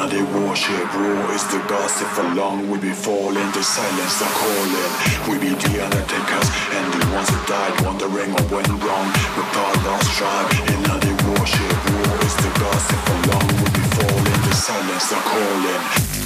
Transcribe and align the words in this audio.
now 0.00 0.08
they 0.08 0.22
worship. 0.22 0.86
War 0.94 1.32
is 1.34 1.44
the 1.52 1.60
gossip. 1.68 2.08
For 2.16 2.24
long 2.34 2.70
we 2.70 2.78
be 2.78 2.92
falling, 2.92 3.50
the 3.52 3.62
silence 3.62 4.18
the 4.18 4.28
calling. 4.40 4.92
We 5.28 5.36
be 5.38 5.52
the 5.52 5.84
undertakers, 5.84 6.48
and 6.76 6.84
the 6.92 7.04
ones 7.12 7.28
that 7.28 7.44
died, 7.46 7.74
wondering 7.84 8.32
what 8.32 8.50
went 8.50 8.68
wrong. 8.68 9.08
With 9.36 9.60
our 9.62 9.76
lost 9.84 10.08
tribe, 10.16 10.48
and 10.72 10.80
now 10.88 10.98
they 11.04 11.14
worship. 11.28 11.76
War 11.92 12.16
is 12.24 12.36
the 12.44 12.50
gossip. 12.60 13.00
For 13.06 13.18
long 13.28 13.48
we 13.60 13.66
be 13.76 13.84
falling, 13.96 14.40
the 14.48 14.54
silence 14.54 15.10
the 15.10 15.20
calling. 15.28 16.19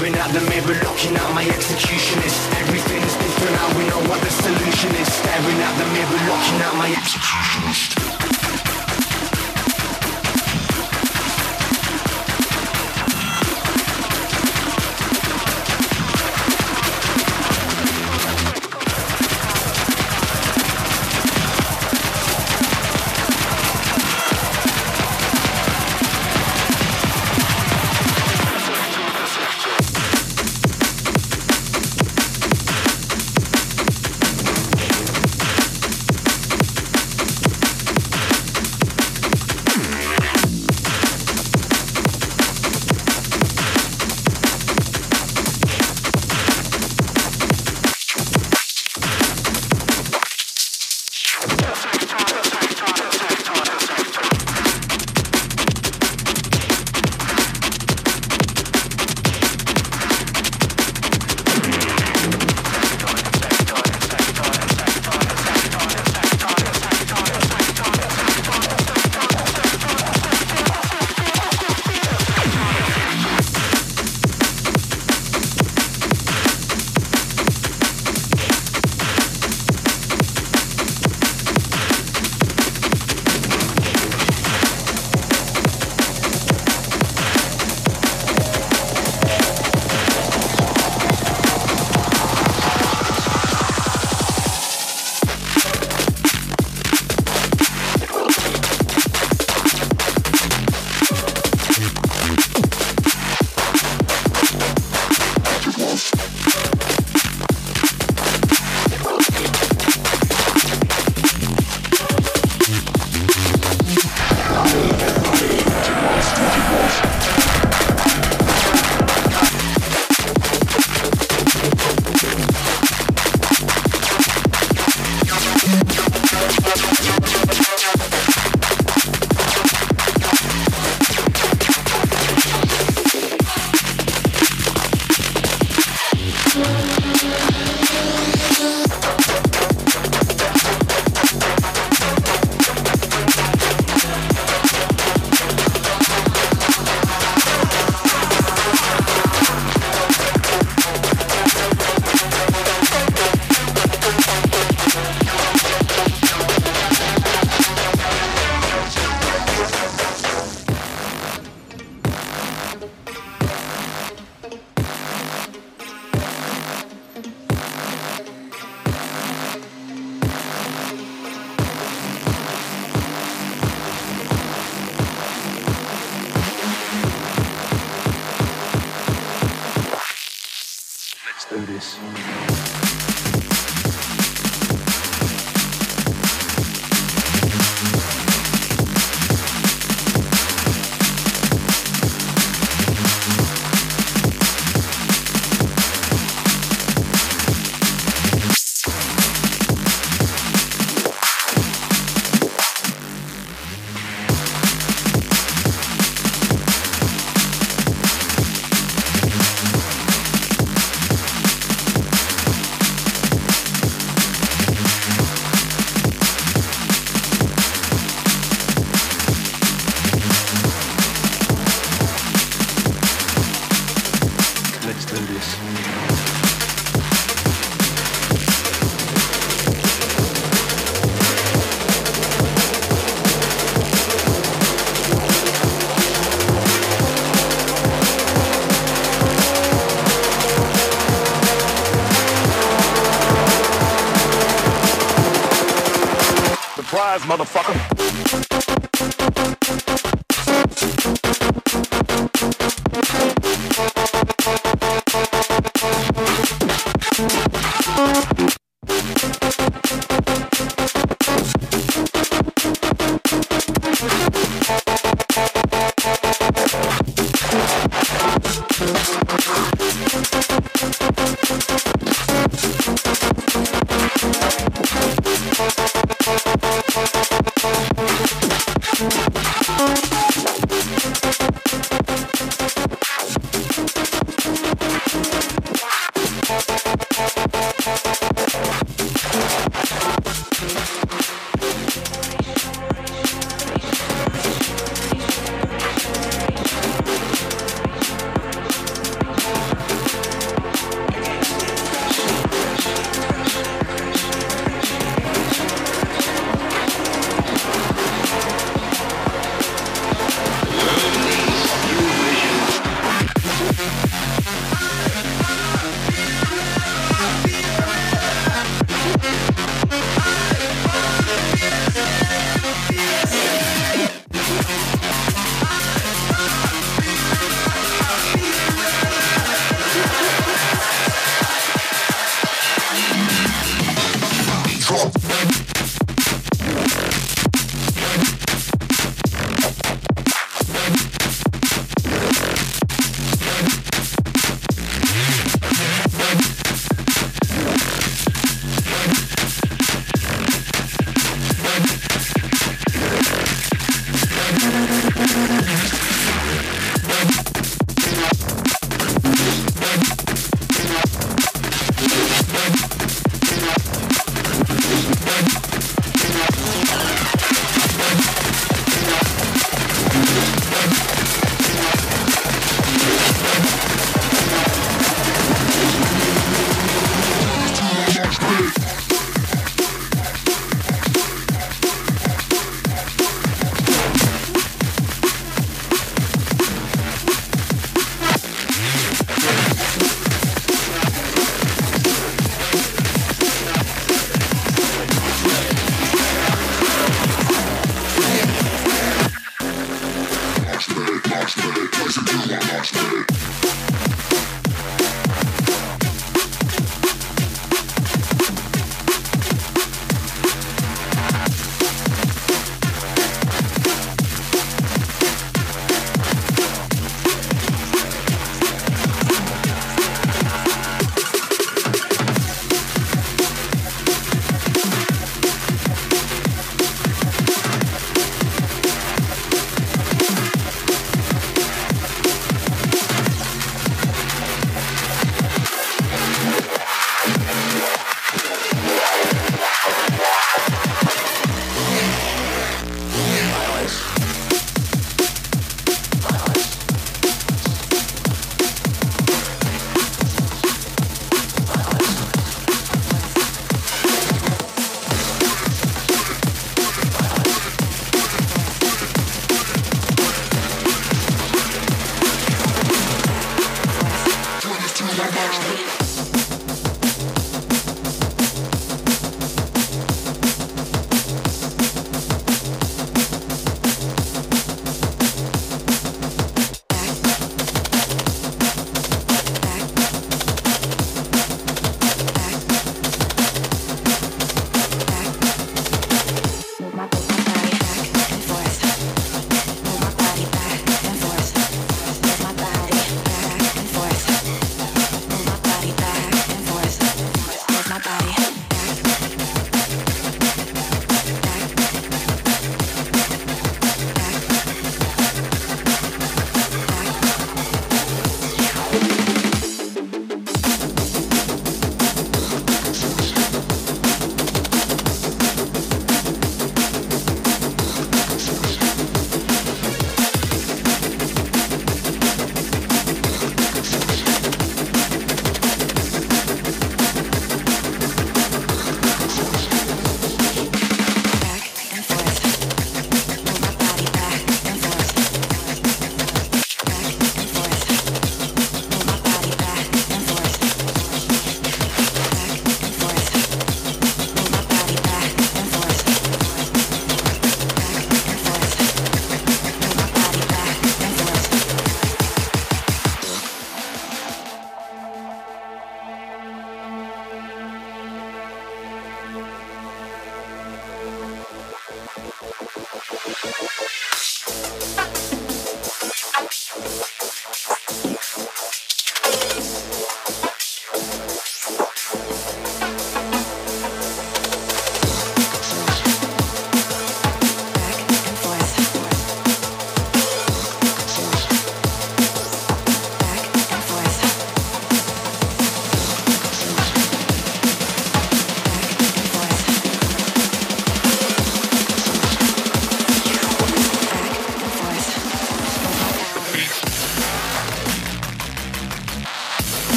Staring 0.00 0.16
at 0.16 0.32
the 0.32 0.40
mirror, 0.48 0.80
looking 0.82 1.14
at 1.14 1.34
my 1.34 1.44
executionist. 1.44 2.59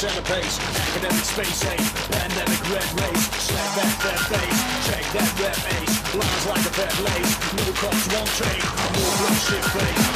centerpiece, 0.00 0.58
academic 0.88 1.24
space 1.24 1.62
ace, 1.66 2.08
pandemic 2.08 2.60
red 2.70 2.90
race, 3.02 3.26
slap 3.36 3.76
that 3.76 3.92
that 4.00 4.18
face, 4.32 4.60
check 4.88 5.04
that 5.12 5.28
rep 5.38 5.58
ace, 5.76 6.14
lines 6.14 6.46
like 6.46 6.64
a 6.64 6.72
fat 6.72 6.94
lace, 7.04 7.52
middle 7.52 7.74
class 7.74 8.08
won't 8.14 8.28
take, 8.40 8.64
move 8.96 9.20
like 9.20 9.38
shit 9.44 9.64
face. 9.76 10.09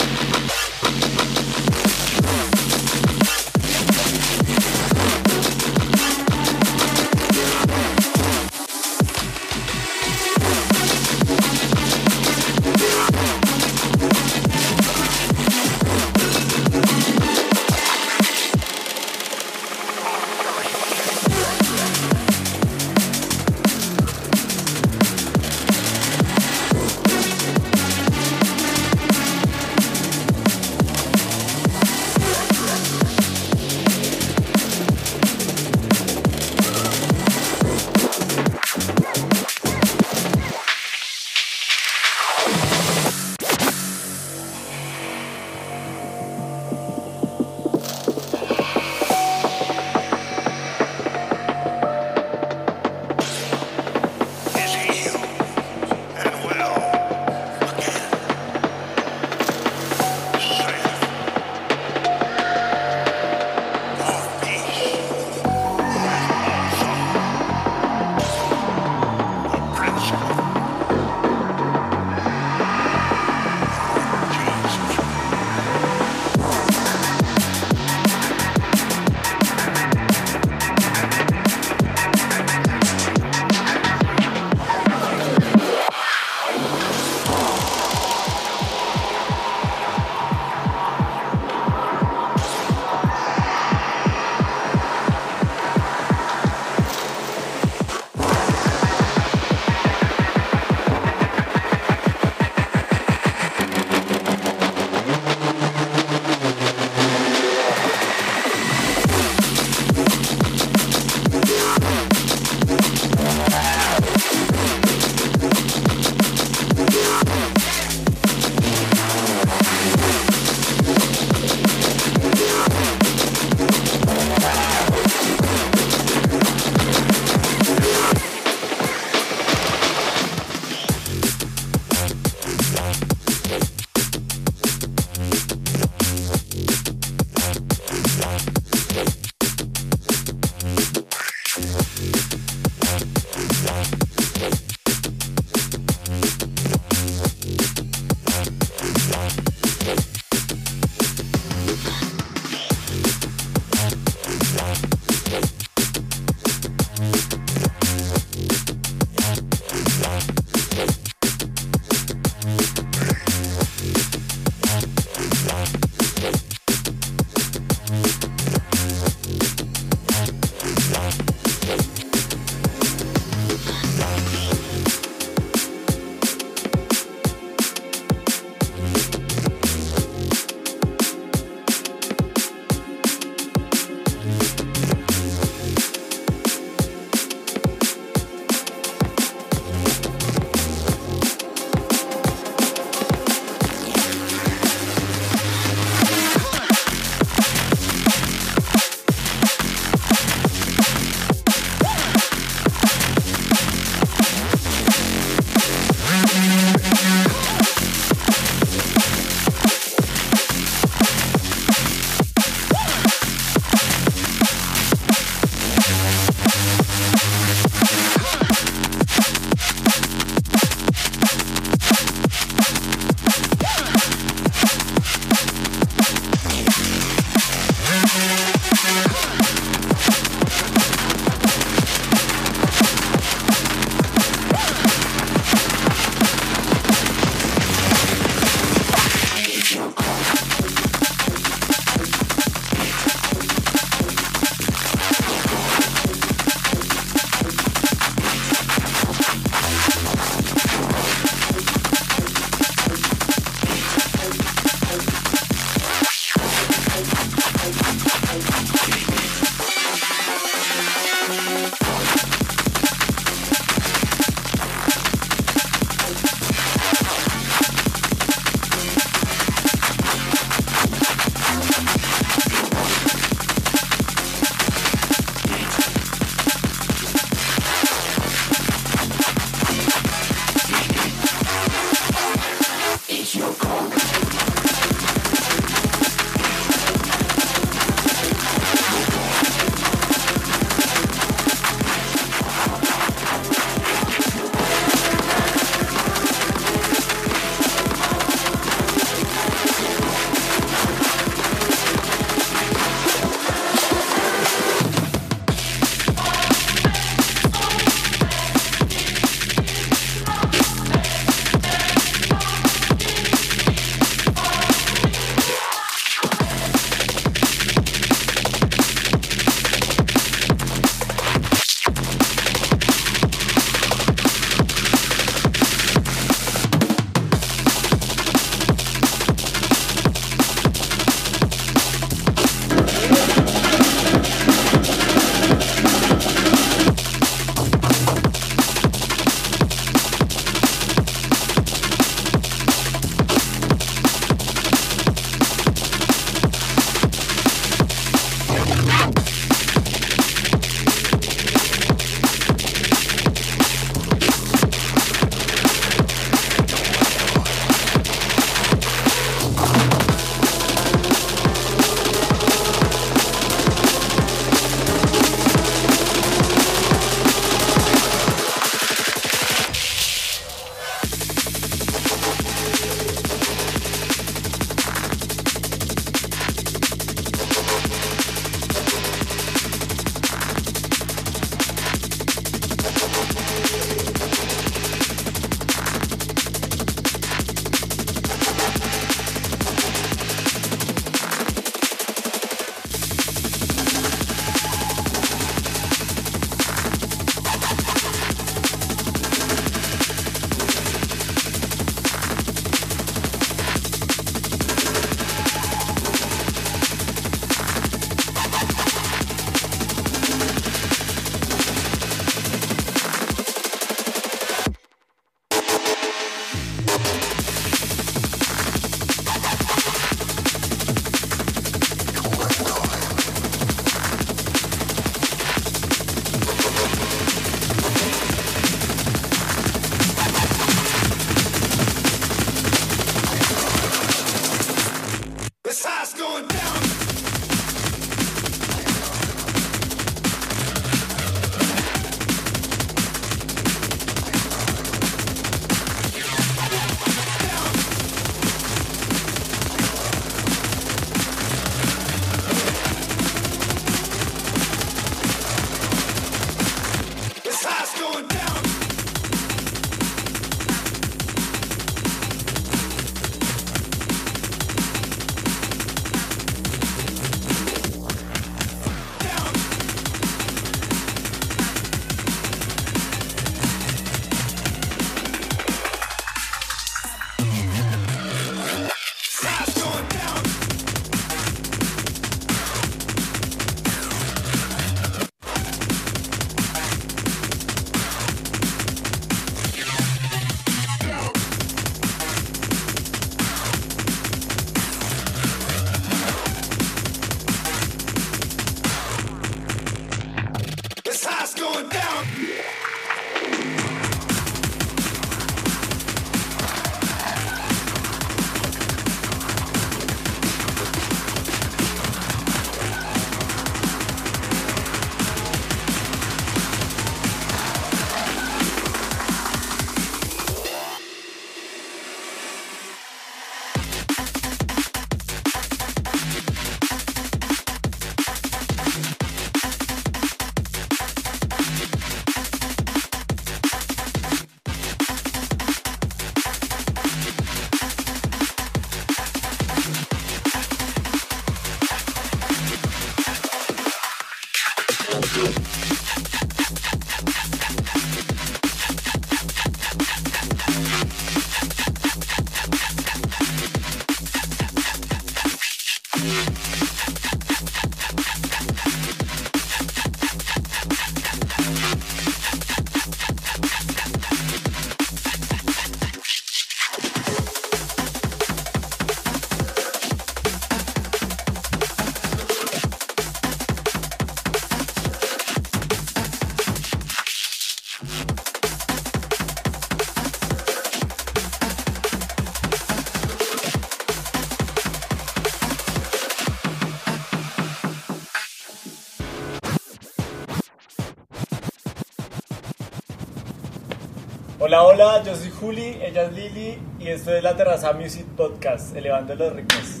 Juli, 595.60 595.98
ella 596.00 596.22
es 596.22 596.32
Lili 596.32 596.78
y 596.98 597.08
esto 597.08 597.34
es 597.34 597.42
la 597.42 597.54
Terraza 597.54 597.92
Music 597.92 598.24
Podcast, 598.34 598.96
elevando 598.96 599.34
los 599.34 599.52
ritmos. 599.52 600.00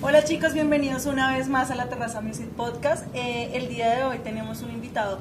Hola 0.00 0.22
chicos, 0.22 0.52
bienvenidos 0.52 1.06
una 1.06 1.36
vez 1.36 1.48
más 1.48 1.72
a 1.72 1.74
la 1.74 1.88
Terraza 1.88 2.20
Music 2.20 2.46
Podcast. 2.50 3.04
Eh, 3.12 3.50
el 3.54 3.68
día 3.68 3.96
de 3.96 4.04
hoy 4.04 4.18
tenemos 4.18 4.62
un 4.62 4.70
invitado 4.70 5.18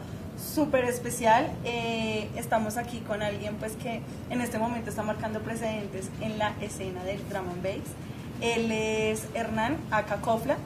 súper 0.54 0.86
especial. 0.86 1.50
Eh, 1.66 2.30
estamos 2.36 2.78
aquí 2.78 3.00
con 3.00 3.24
alguien 3.24 3.56
pues 3.56 3.72
que 3.72 4.02
en 4.30 4.42
este 4.42 4.60
momento 4.60 4.92
está 4.92 5.02
marcando 5.02 5.40
precedentes 5.40 6.12
en 6.22 6.38
la 6.38 6.54
escena 6.62 7.04
del 7.04 7.18
drum 7.28 7.50
and 7.50 7.64
bass. 7.64 7.90
Él 8.40 8.72
es 8.72 9.24
Hernán 9.34 9.78
Acacofla 9.90 10.58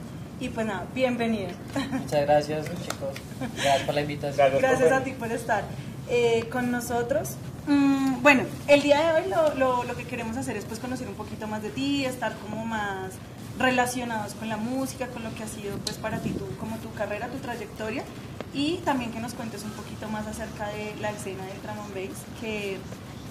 y 0.41 0.49
pues 0.49 0.68
nada, 0.68 0.88
bienvenido. 0.93 1.51
Muchas 1.89 2.22
gracias 2.26 2.66
chicos, 2.66 3.16
gracias 3.39 3.84
por 3.84 3.95
la 3.95 4.01
invitación. 4.01 4.49
Gracias. 4.49 4.61
Gracias 4.61 4.91
a 4.91 5.03
ti 5.05 5.11
por 5.11 5.32
estar 5.32 5.63
eh, 6.09 6.49
con 6.51 6.70
nosotros. 6.70 7.38
Mm, 7.68 8.05
bueno, 8.26 8.41
el 8.67 8.82
día 8.82 9.13
de 9.13 9.21
hoy 9.21 9.30
lo, 9.30 9.53
lo- 9.53 9.84
lo 9.84 9.95
que 9.95 10.03
queremos 10.05 10.36
hacer 10.36 10.57
es 10.57 10.65
pues 10.65 10.80
conocer 10.80 11.07
un 11.07 11.13
poquito 11.13 11.45
más 11.45 11.61
de 11.61 11.69
ti, 11.69 12.05
estar 12.05 12.36
como 12.39 12.65
más 12.65 13.11
relacionados 13.59 14.34
con 14.34 14.49
la 14.49 14.57
música, 14.57 15.05
con 15.09 15.23
lo 15.23 15.32
que 15.36 15.43
ha 15.43 15.47
sido 15.47 15.78
pues 15.86 15.97
para 15.97 16.17
ti 16.17 16.32
tu, 16.32 16.47
como 16.57 16.76
tu 16.78 16.91
carrera, 16.93 17.28
tu 17.28 17.38
trayectoria 17.38 18.03
y 18.51 18.78
también 18.78 19.11
que 19.11 19.19
nos 19.19 19.36
cuentes 19.36 19.61
un 19.63 19.69
poquito 19.73 20.09
más 20.09 20.26
acerca 20.26 20.69
de 20.69 20.95
la 21.01 21.11
escena 21.11 21.45
del 21.45 21.61
drum 21.61 21.78
and 21.86 21.93
bass 21.93 22.17
que 22.41 22.80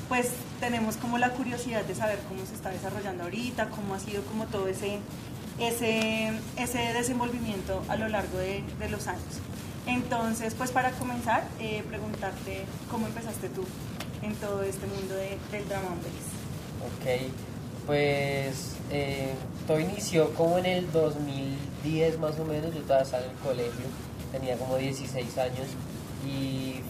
pues 0.08 0.28
tenemos 0.60 0.96
como 0.96 1.18
la 1.18 1.30
curiosidad 1.30 1.82
de 1.84 1.94
saber 1.96 2.20
cómo 2.28 2.46
se 2.46 2.54
está 2.54 2.70
desarrollando 2.70 3.24
ahorita, 3.24 3.70
cómo 3.70 3.94
ha 3.94 3.98
sido 3.98 4.22
como 4.26 4.44
todo 4.46 4.68
ese, 4.68 5.00
ese, 5.58 6.30
ese 6.56 6.78
desenvolvimiento 6.92 7.82
a 7.88 7.96
lo 7.96 8.06
largo 8.08 8.38
de, 8.38 8.62
de 8.78 8.88
los 8.90 9.08
años. 9.08 9.40
Entonces, 9.86 10.54
pues 10.54 10.70
para 10.70 10.92
comenzar, 10.92 11.44
eh, 11.58 11.82
preguntarte 11.88 12.64
cómo 12.90 13.06
empezaste 13.06 13.48
tú 13.48 13.64
en 14.24 14.34
todo 14.36 14.62
este 14.62 14.86
mundo 14.86 15.14
de- 15.14 15.38
del 15.52 15.64
bass. 15.68 15.80
Ok, 16.84 17.30
pues 17.86 18.72
eh, 18.90 19.30
todo 19.66 19.78
inició 19.80 20.30
como 20.34 20.58
en 20.58 20.66
el 20.66 20.92
2010 20.92 22.18
más 22.18 22.38
o 22.38 22.44
menos, 22.44 22.74
yo 22.74 22.80
todavía 22.82 23.04
estaba 23.04 23.24
en 23.24 23.30
el 23.30 23.36
colegio, 23.36 23.84
tenía 24.32 24.56
como 24.56 24.76
16 24.76 25.38
años 25.38 25.66
y 26.26 26.80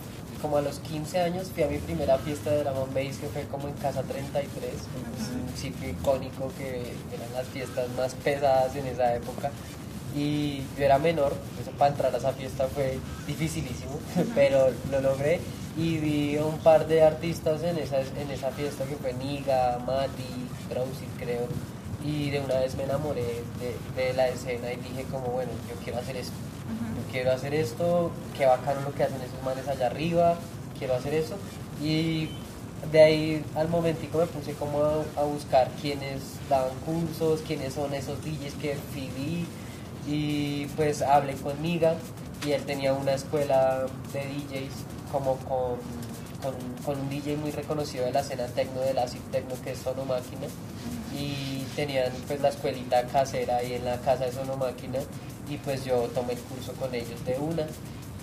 como 0.40 0.58
a 0.58 0.60
los 0.62 0.78
15 0.80 1.20
años 1.20 1.48
fui 1.54 1.62
a 1.62 1.68
mi 1.68 1.78
primera 1.78 2.18
fiesta 2.18 2.50
de 2.50 2.62
drum 2.64 2.76
and 2.76 2.94
bass 2.94 3.16
que 3.18 3.28
fue 3.28 3.44
como 3.50 3.66
en 3.68 3.74
Casa 3.74 4.02
33, 4.02 4.72
es 4.74 4.80
un 5.30 5.56
sitio 5.56 5.88
icónico 5.88 6.50
que 6.58 6.92
eran 7.14 7.32
las 7.34 7.46
fiestas 7.48 7.88
más 7.96 8.14
pesadas 8.14 8.76
en 8.76 8.86
esa 8.86 9.14
época 9.14 9.50
y 10.14 10.62
yo 10.78 10.84
era 10.84 10.98
menor, 10.98 11.32
eso 11.60 11.70
para 11.72 11.90
entrar 11.90 12.14
a 12.14 12.18
esa 12.18 12.32
fiesta 12.32 12.68
fue 12.72 12.98
dificilísimo, 13.26 13.98
pero 14.34 14.68
lo 14.90 15.00
logré. 15.00 15.40
Y 15.76 15.98
vi 15.98 16.36
a 16.36 16.44
un 16.44 16.58
par 16.58 16.86
de 16.86 17.02
artistas 17.02 17.64
en 17.64 17.76
esa, 17.78 18.00
en 18.00 18.30
esa 18.30 18.52
fiesta 18.52 18.84
que 18.84 18.94
fue 18.94 19.12
Niga, 19.12 19.80
Mati, 19.84 20.48
Drowsy 20.70 21.06
creo, 21.18 21.48
y 22.04 22.30
de 22.30 22.40
una 22.40 22.60
vez 22.60 22.76
me 22.76 22.84
enamoré 22.84 23.42
de, 23.58 24.00
de 24.00 24.12
la 24.12 24.28
escena 24.28 24.72
y 24.72 24.76
dije 24.76 25.04
como 25.10 25.26
bueno, 25.28 25.50
yo 25.68 25.74
quiero 25.82 25.98
hacer 25.98 26.16
esto, 26.16 26.34
yo 26.68 27.10
quiero 27.10 27.32
hacer 27.32 27.54
esto, 27.54 28.12
qué 28.36 28.46
bacano 28.46 28.82
lo 28.82 28.94
que 28.94 29.02
hacen 29.02 29.16
esos 29.20 29.42
manes 29.42 29.66
allá 29.66 29.86
arriba, 29.86 30.36
quiero 30.78 30.94
hacer 30.94 31.14
eso 31.14 31.34
y 31.82 32.28
de 32.92 33.02
ahí 33.02 33.44
al 33.56 33.68
momentico 33.68 34.18
me 34.18 34.26
puse 34.26 34.52
como 34.52 34.82
a, 34.84 35.02
a 35.16 35.24
buscar 35.24 35.68
quiénes 35.80 36.20
daban 36.48 36.76
cursos, 36.84 37.40
quiénes 37.44 37.74
son 37.74 37.94
esos 37.94 38.22
DJs 38.22 38.54
que 38.60 38.76
viví 38.94 39.46
y 40.06 40.66
pues 40.76 41.02
hablé 41.02 41.34
con 41.34 41.60
Niga 41.62 41.94
y 42.46 42.52
él 42.52 42.62
tenía 42.64 42.92
una 42.92 43.14
escuela 43.14 43.86
de 44.12 44.20
DJs 44.20 44.72
como 45.10 45.36
con, 45.38 45.78
con, 46.42 46.54
con 46.84 47.00
un 47.00 47.08
DJ 47.08 47.36
muy 47.36 47.50
reconocido 47.50 48.04
de 48.04 48.12
la 48.12 48.20
escena 48.20 48.46
tecno, 48.46 48.80
del 48.80 48.98
acid 48.98 49.20
tecno 49.32 49.54
que 49.62 49.72
es 49.72 49.78
Sono 49.78 50.04
Máquina 50.04 50.46
y 51.16 51.64
tenían 51.76 52.12
pues 52.26 52.40
la 52.40 52.48
escuelita 52.48 53.04
casera 53.06 53.56
ahí 53.56 53.74
en 53.74 53.84
la 53.84 53.98
casa 53.98 54.26
de 54.26 54.32
Sono 54.32 54.56
Máquina 54.56 54.98
y 55.48 55.56
pues 55.58 55.84
yo 55.84 56.08
tomé 56.14 56.34
el 56.34 56.40
curso 56.40 56.72
con 56.74 56.94
ellos 56.94 57.24
de 57.24 57.38
una 57.38 57.66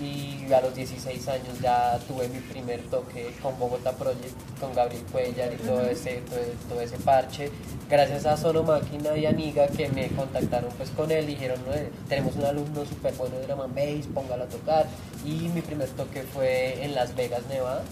y 0.02 0.52
a 0.52 0.60
los 0.62 0.74
16 0.76 1.28
años 1.28 1.60
ya 1.62 2.00
tuve 2.08 2.28
mi 2.30 2.40
primer 2.40 2.82
toque 2.90 3.34
con 3.42 3.58
Bogotá 3.60 3.92
Project, 3.94 4.36
con 4.60 4.74
Gabriel 4.74 5.04
Cuellar 5.12 5.54
y 5.54 5.58
todo 5.58 5.82
ese, 5.82 6.22
todo, 6.30 6.40
todo 6.70 6.82
ese 6.82 6.98
parche. 6.98 7.52
Gracias 7.90 8.26
a 8.26 8.36
Sono 8.38 8.64
Máquina 8.64 9.16
y 9.16 9.26
Aniga 9.26 9.68
que 9.68 9.88
me 9.90 10.08
contactaron 10.10 10.72
pues 10.78 10.90
con 10.92 11.12
él, 11.12 11.28
dijeron, 11.28 11.60
"No, 11.68 11.74
tenemos 12.10 12.36
un 12.36 12.46
alumno 12.46 12.86
súper 12.86 13.14
bueno 13.14 13.38
de 13.38 13.46
drum 13.48 13.62
and 13.62 13.76
bass, 13.76 14.08
póngalo 14.14 14.44
a 14.46 14.48
tocar. 14.48 14.88
Y 15.24 15.50
mi 15.50 15.62
primer 15.62 15.88
toque 15.90 16.24
fue 16.24 16.84
en 16.84 16.96
Las 16.96 17.16
Vegas, 17.16 17.42
Nevada, 17.48 17.84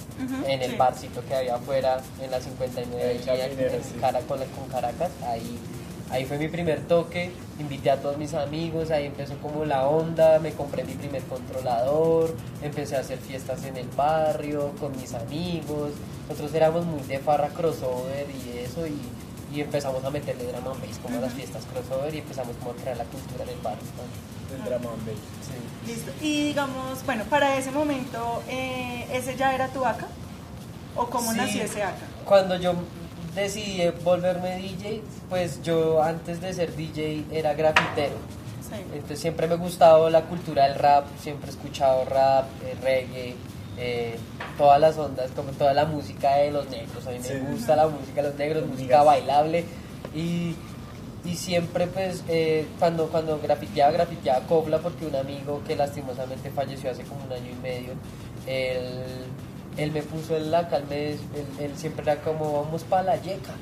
en 0.48 0.62
el 0.64 0.72
sí. 0.72 0.78
barcito 0.78 1.24
que 1.28 1.36
había 1.36 1.56
afuera, 1.56 2.02
en 2.22 2.32
la 2.32 2.42
59 2.42 3.12
El 3.12 3.22
y 3.22 3.24
Jardinero, 3.26 3.74
en 3.76 3.84
sí. 3.84 3.92
Cara- 4.02 4.22
con, 4.22 4.40
con 4.40 4.68
Caracas, 4.70 5.12
ahí 5.28 5.60
Ahí 6.12 6.26
fue 6.26 6.40
mi 6.40 6.48
primer 6.48 6.82
toque, 6.88 7.32
invité 7.60 7.92
a 7.92 8.02
todos 8.02 8.18
mis 8.18 8.34
amigos, 8.34 8.90
ahí 8.90 9.06
empezó 9.06 9.36
como 9.38 9.64
la 9.64 9.88
onda, 9.88 10.40
me 10.40 10.52
compré 10.54 10.84
mi 10.84 10.94
primer 10.94 11.22
controlador, 11.24 12.36
empecé 12.64 12.96
a 12.98 13.02
hacer 13.02 13.20
fiestas 13.20 13.64
en 13.66 13.78
el 13.78 13.88
barrio 13.90 14.72
con 14.80 14.92
mis 15.00 15.14
amigos, 15.14 15.92
nosotros 16.28 16.54
éramos 16.56 16.86
muy 16.86 17.02
de 17.04 17.20
farra 17.20 17.50
crossover 17.50 18.26
y 18.32 18.58
eso 18.58 18.88
y, 18.88 18.98
y 19.56 19.62
empezamos 19.62 20.04
a 20.04 20.10
meterle 20.10 20.46
drama 20.46 20.70
bass 20.70 20.98
como 21.04 21.18
a 21.20 21.22
las 21.22 21.34
fiestas 21.34 21.64
crossover 21.72 22.14
y 22.16 22.18
empezamos 22.20 22.56
como 22.58 22.72
a 22.72 22.76
crear 22.76 22.98
la 22.98 23.04
cultura 23.06 23.44
en 23.44 23.50
el 23.50 23.60
barrio. 23.60 23.84
¿no? 23.98 24.56
Del 24.56 24.66
drama 24.66 24.90
bass. 25.06 25.16
Sí. 25.46 25.92
Listo. 25.92 26.12
Y 26.22 26.48
digamos, 26.48 27.06
bueno, 27.06 27.24
para 27.26 27.56
ese 27.56 27.70
momento, 27.70 28.42
eh, 28.50 29.06
¿ese 29.14 29.36
ya 29.36 29.54
era 29.54 29.68
tu 29.68 29.86
ACA? 29.86 30.08
¿O 30.96 31.06
cómo 31.06 31.32
Sí. 31.34 31.38
nació 31.38 31.64
ese 31.64 31.84
ACA? 31.84 32.02
Cuando 32.26 32.56
yo 32.56 32.74
decidí 33.36 33.82
volverme 34.04 34.58
DJ, 34.58 35.02
pues 35.30 35.62
yo 35.64 36.02
antes 36.02 36.42
de 36.42 36.54
ser 36.54 36.76
DJ 36.76 37.26
era 37.32 37.54
grafitero. 37.54 38.16
Sí. 38.68 38.76
Entonces 38.94 39.20
siempre 39.20 39.48
me 39.48 39.54
ha 39.56 39.58
gustado 39.58 40.10
la 40.10 40.24
cultura 40.24 40.66
del 40.68 40.76
rap, 40.76 41.06
siempre 41.22 41.48
he 41.48 41.54
escuchado 41.54 42.06
rap, 42.06 42.46
eh, 42.64 42.76
reggae, 42.82 43.36
eh, 43.78 44.18
todas 44.58 44.80
las 44.80 44.98
ondas, 44.98 45.32
como 45.36 45.52
toda 45.52 45.74
la 45.74 45.86
música 45.86 46.36
de 46.36 46.52
los 46.52 46.70
negros. 46.70 47.08
A 47.08 47.12
mí 47.12 47.18
Sí. 47.22 47.34
me 47.34 47.52
gusta 47.52 47.76
la 47.76 47.88
música 47.88 48.22
de 48.22 48.30
los 48.30 48.38
negros, 48.38 48.66
música 48.68 49.02
bailable. 49.04 49.66
Y, 50.14 50.56
y 51.26 51.36
siempre 51.36 51.88
pues 51.88 52.24
eh, 52.28 52.66
cuando, 52.80 53.08
cuando 53.08 53.40
grafiteaba, 53.40 53.92
grafiteaba 53.92 54.46
copla 54.48 54.78
porque 54.80 55.06
un 55.06 55.16
amigo 55.16 55.62
que 55.68 55.76
lastimosamente 55.76 56.50
falleció 56.52 56.92
hace 56.92 57.04
como 57.04 57.24
un 57.26 57.32
año 57.32 57.52
y 57.52 57.62
medio, 57.62 57.94
él, 58.48 59.04
él 59.80 59.92
me 59.92 60.02
puso 60.02 60.36
en 60.38 60.52
la 60.52 60.68
calma, 60.68 60.94
él, 60.96 61.18
él 61.60 61.72
siempre 61.76 62.04
era 62.04 62.22
como 62.22 62.62
vamos 62.64 62.84
para 62.84 63.04
la 63.04 63.16
yeca, 63.18 63.54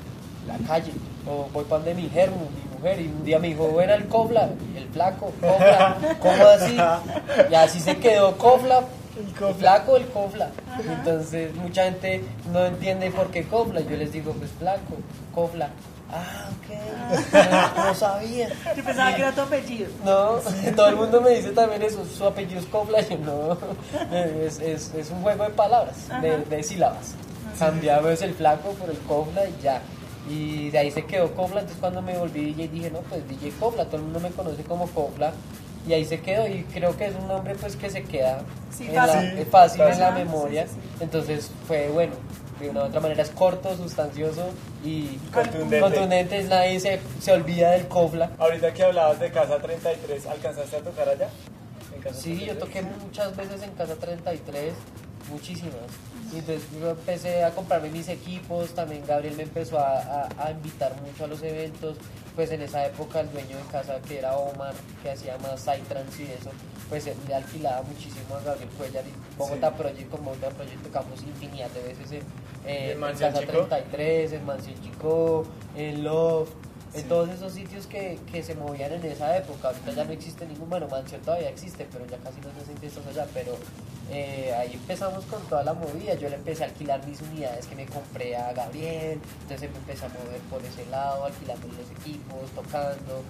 la 0.46 0.56
calle, 0.66 0.92
o 1.26 1.48
voy 1.52 1.64
para 1.64 1.82
donde 1.84 1.94
mi 2.02 2.08
germo, 2.08 2.48
mi 2.50 2.76
mujer, 2.76 3.00
y 3.00 3.06
un 3.06 3.24
día 3.24 3.38
me 3.38 3.48
dijo, 3.48 3.80
era 3.80 3.94
el 3.94 4.06
cobla, 4.08 4.50
el 4.76 4.88
flaco, 4.88 5.32
cobla, 5.40 5.96
¿cómo 6.20 6.44
así? 6.46 6.76
Y 7.50 7.54
así 7.54 7.80
se 7.80 7.96
quedó 7.98 8.36
cobla, 8.38 8.80
El 9.18 9.26
el 9.26 9.32
cobla. 9.34 9.54
flaco, 9.54 9.96
el 9.96 10.06
cobla. 10.06 10.50
Entonces 10.88 11.54
mucha 11.56 11.84
gente 11.84 12.22
no 12.52 12.64
entiende 12.66 13.10
por 13.10 13.30
qué 13.30 13.44
cobla, 13.44 13.80
yo 13.80 13.96
les 13.96 14.12
digo, 14.12 14.32
pues 14.32 14.50
flaco, 14.58 14.96
cobla. 15.34 15.70
Ah, 16.10 16.48
ok, 16.50 17.76
no, 17.76 17.84
no 17.84 17.94
sabía. 17.94 18.48
Yo 18.76 18.82
pensaba 18.84 19.14
que 19.14 19.20
era 19.22 19.32
tu 19.32 19.40
apellido. 19.42 19.88
No, 20.04 20.36
todo 20.76 20.88
el 20.88 20.96
mundo 20.96 21.20
me 21.20 21.30
dice 21.30 21.50
también 21.50 21.82
eso, 21.82 22.04
su 22.06 22.24
apellido 22.24 22.60
es 22.60 22.66
Copla, 22.66 23.00
yo 23.08 23.18
no, 23.18 23.58
es, 24.16 24.58
es, 24.60 24.94
es 24.94 25.10
un 25.10 25.22
juego 25.22 25.44
de 25.44 25.50
palabras, 25.50 26.08
de, 26.22 26.30
Ajá. 26.34 26.44
de 26.48 26.62
sílabas. 26.62 27.14
Cambiamos 27.58 28.22
el 28.22 28.34
flaco 28.34 28.70
por 28.72 28.88
el 28.90 28.98
Copla 29.00 29.46
y 29.46 29.54
ya. 29.62 29.82
Y 30.30 30.70
de 30.70 30.78
ahí 30.78 30.90
se 30.90 31.04
quedó 31.04 31.34
Copla, 31.34 31.60
entonces 31.60 31.78
cuando 31.80 32.02
me 32.02 32.16
volví 32.16 32.44
DJ 32.52 32.68
dije, 32.68 32.90
no, 32.90 33.00
pues 33.00 33.26
DJ 33.28 33.50
Copla, 33.58 33.84
todo 33.86 33.96
el 33.96 34.02
mundo 34.02 34.20
me 34.20 34.30
conoce 34.30 34.62
como 34.62 34.86
Copla. 34.88 35.32
Y 35.86 35.92
ahí 35.94 36.04
se 36.04 36.20
quedó 36.20 36.46
y 36.46 36.64
creo 36.64 36.96
que 36.96 37.06
es 37.06 37.14
un 37.14 37.28
nombre 37.28 37.54
pues 37.54 37.76
que 37.76 37.88
se 37.88 38.02
queda 38.02 38.40
Sí, 38.76 38.86
en 38.88 38.94
fácil. 38.94 39.36
la- 39.38 39.44
fácil 39.46 39.80
en 39.82 39.98
la 40.00 40.08
Ajá, 40.08 40.18
memoria. 40.18 40.66
sí, 40.66 40.72
sí. 40.74 40.80
Entonces 41.00 41.50
fue 41.66 41.88
bueno, 41.88 42.12
de 42.60 42.70
una 42.70 42.82
u 42.82 42.86
otra 42.86 43.00
manera 43.00 43.22
es 43.22 43.30
corto, 43.30 43.76
sustancioso 43.76 44.50
y 44.84 45.16
Contundente. 45.32 45.80
contundente, 45.80 46.42
nadie 46.44 46.80
se, 46.80 47.00
se 47.20 47.32
olvida 47.32 47.70
del 47.72 47.86
Copla. 47.88 48.30
Ahorita 48.38 48.72
que 48.74 48.84
hablabas 48.84 49.18
de 49.20 49.30
Casa 49.30 49.58
33, 49.58 50.26
¿alcanzaste 50.26 50.76
a 50.76 50.80
tocar 50.80 51.08
allá? 51.08 51.28
¿En 51.94 52.02
Casa 52.02 52.20
Sí, 52.20 52.40
yo 52.46 52.56
33? 52.56 52.58
toqué 52.58 52.82
muchas 53.04 53.36
veces 53.36 53.62
en 53.62 53.70
Casa 53.72 53.94
33, 53.96 54.72
muchísimas. 55.30 55.74
Y 56.32 56.38
entonces 56.38 56.64
yo 56.78 56.90
empecé 56.90 57.42
a 57.44 57.50
comprarme 57.52 57.88
mis 57.90 58.08
equipos, 58.08 58.70
también 58.74 59.02
Gabriel 59.06 59.36
me 59.36 59.44
empezó 59.44 59.78
a, 59.78 59.98
a- 59.98 60.28
a 60.38 60.50
invitar 60.50 60.94
mucho 61.02 61.24
a 61.24 61.26
los 61.26 61.42
eventos. 61.42 61.96
Pues 62.36 62.52
en 62.52 62.62
esa 62.62 62.86
época 62.86 63.18
el 63.20 63.30
dueño 63.32 63.56
de 63.56 63.62
casa, 63.72 63.98
que 64.06 64.18
era 64.18 64.36
Omar, 64.36 64.72
que 65.02 65.10
hacía 65.10 65.36
más 65.38 65.58
Psytrance 65.60 66.22
y 66.22 66.26
eso, 66.26 66.50
pues 66.88 67.04
él 67.08 67.16
le 67.26 67.34
alquilaba 67.34 67.82
muchísimo 67.82 68.36
a 68.36 68.40
Gabriel 68.44 68.68
Cuellar 68.78 69.04
y 69.06 69.36
Bogotá 69.36 69.70
Sí. 69.70 69.74
Project, 69.78 70.10
con 70.10 70.24
Bogotá 70.24 70.48
Project 70.50 70.82
tocamos 70.84 71.20
infinidad 71.22 71.68
de 71.70 71.82
veces 71.82 72.12
en, 72.12 72.22
eh, 72.64 72.92
¿En 72.92 73.00
Casa 73.00 73.40
Chico? 73.40 73.52
33, 73.66 74.32
en 74.34 74.46
Mansión 74.46 74.80
Chico, 74.82 75.44
en 75.76 76.04
Love. 76.04 76.48
En 76.94 77.08
todos 77.08 77.28
esos 77.28 77.52
sitios 77.52 77.86
que, 77.86 78.18
que 78.30 78.42
se 78.42 78.54
movían 78.54 78.92
en 78.92 79.04
esa 79.04 79.36
época. 79.36 79.68
Ahorita 79.68 79.92
ya 79.92 80.04
no 80.04 80.12
existe 80.12 80.46
ningún, 80.46 80.68
bueno, 80.68 80.86
todavía 80.86 81.48
existe, 81.48 81.86
pero 81.92 82.06
ya 82.06 82.16
casi 82.18 82.40
no 82.40 82.52
se 82.54 82.62
hacen 82.62 82.78
fiestas 82.78 83.06
allá, 83.06 83.26
pero 83.34 83.56
eh, 84.10 84.54
ahí 84.54 84.72
empezamos 84.72 85.24
con 85.26 85.42
toda 85.48 85.62
la 85.62 85.74
movida. 85.74 86.14
Yo 86.14 86.28
le 86.28 86.36
empecé 86.36 86.64
a 86.64 86.66
alquilar 86.66 87.06
mis 87.06 87.20
unidades 87.20 87.66
que 87.66 87.76
me 87.76 87.86
compré 87.86 88.36
a 88.36 88.52
Gabriel, 88.52 89.20
entonces 89.42 89.70
me 89.70 89.78
empecé 89.78 90.06
a 90.06 90.08
mover 90.08 90.40
por 90.50 90.64
ese 90.64 90.86
lado, 90.86 91.24
alquilando 91.24 91.68
los 91.68 91.90
equipos, 92.00 92.50
tocando, 92.54 93.22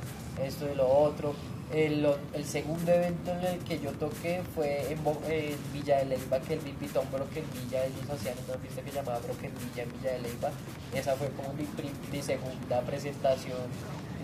esto 0.43 0.71
y 0.71 0.75
lo 0.75 0.89
otro. 0.89 1.35
El, 1.73 2.07
el 2.33 2.45
segundo 2.47 2.91
evento 2.91 3.31
en 3.33 3.45
el 3.45 3.59
que 3.59 3.79
yo 3.79 3.91
toqué 3.93 4.41
fue 4.55 4.91
en, 4.91 5.05
Bo- 5.05 5.21
en 5.29 5.55
Villa 5.73 5.99
de 5.99 6.07
Leyva, 6.07 6.41
que 6.41 6.57
a 7.01 7.03
un 7.03 7.11
Broken 7.11 7.45
Villa, 7.53 7.85
ellos 7.85 8.09
hacían 8.11 8.35
una 8.49 8.57
fiesta 8.59 8.81
que 8.83 8.91
llamaba 8.91 9.19
Broken 9.19 9.53
Villa 9.59 9.83
en 9.83 9.93
Villa 9.93 10.13
de 10.13 10.19
Leyva. 10.21 10.51
Esa 10.95 11.15
fue 11.17 11.29
como 11.31 11.53
mi, 11.53 11.67
mi 12.11 12.23
segunda 12.23 12.81
presentación. 12.83 13.69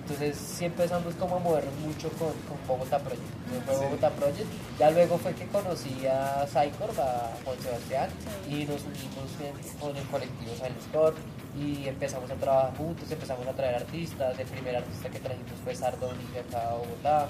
Entonces 0.04 0.36
sí 0.36 0.66
empezamos 0.66 1.14
como 1.14 1.36
a 1.36 1.38
movernos 1.38 1.74
mucho 1.80 2.10
con, 2.10 2.28
con 2.46 2.58
Bogotá 2.68 2.98
Project. 2.98 3.22
Entonces 3.46 3.76
fue 3.78 3.86
Bogotá 3.86 4.10
Project. 4.10 4.46
Ya 4.78 4.90
luego 4.90 5.16
fue 5.16 5.32
que 5.34 5.46
conocí 5.46 6.06
a 6.06 6.46
Cycor, 6.46 6.90
a 7.00 7.30
Juan 7.44 7.58
Sebastián, 7.62 8.10
y 8.46 8.64
nos 8.66 8.82
unimos 8.82 9.30
en- 9.40 9.78
con 9.78 9.96
el 9.96 10.04
colectivo 10.08 10.52
Silent 10.56 10.82
Score 10.90 11.14
y 11.58 11.88
empezamos 11.88 12.30
a 12.30 12.34
trabajar 12.34 12.76
juntos, 12.76 13.10
empezamos 13.10 13.46
a 13.46 13.52
traer 13.52 13.76
artistas. 13.76 14.38
El 14.38 14.46
primer 14.46 14.76
artista 14.76 15.08
que 15.08 15.20
trajimos 15.20 15.52
fue 15.64 15.74
Sardoni 15.74 16.24
de 16.34 16.40
acá 16.40 16.68
a 16.70 16.74
Bogotá. 16.74 17.26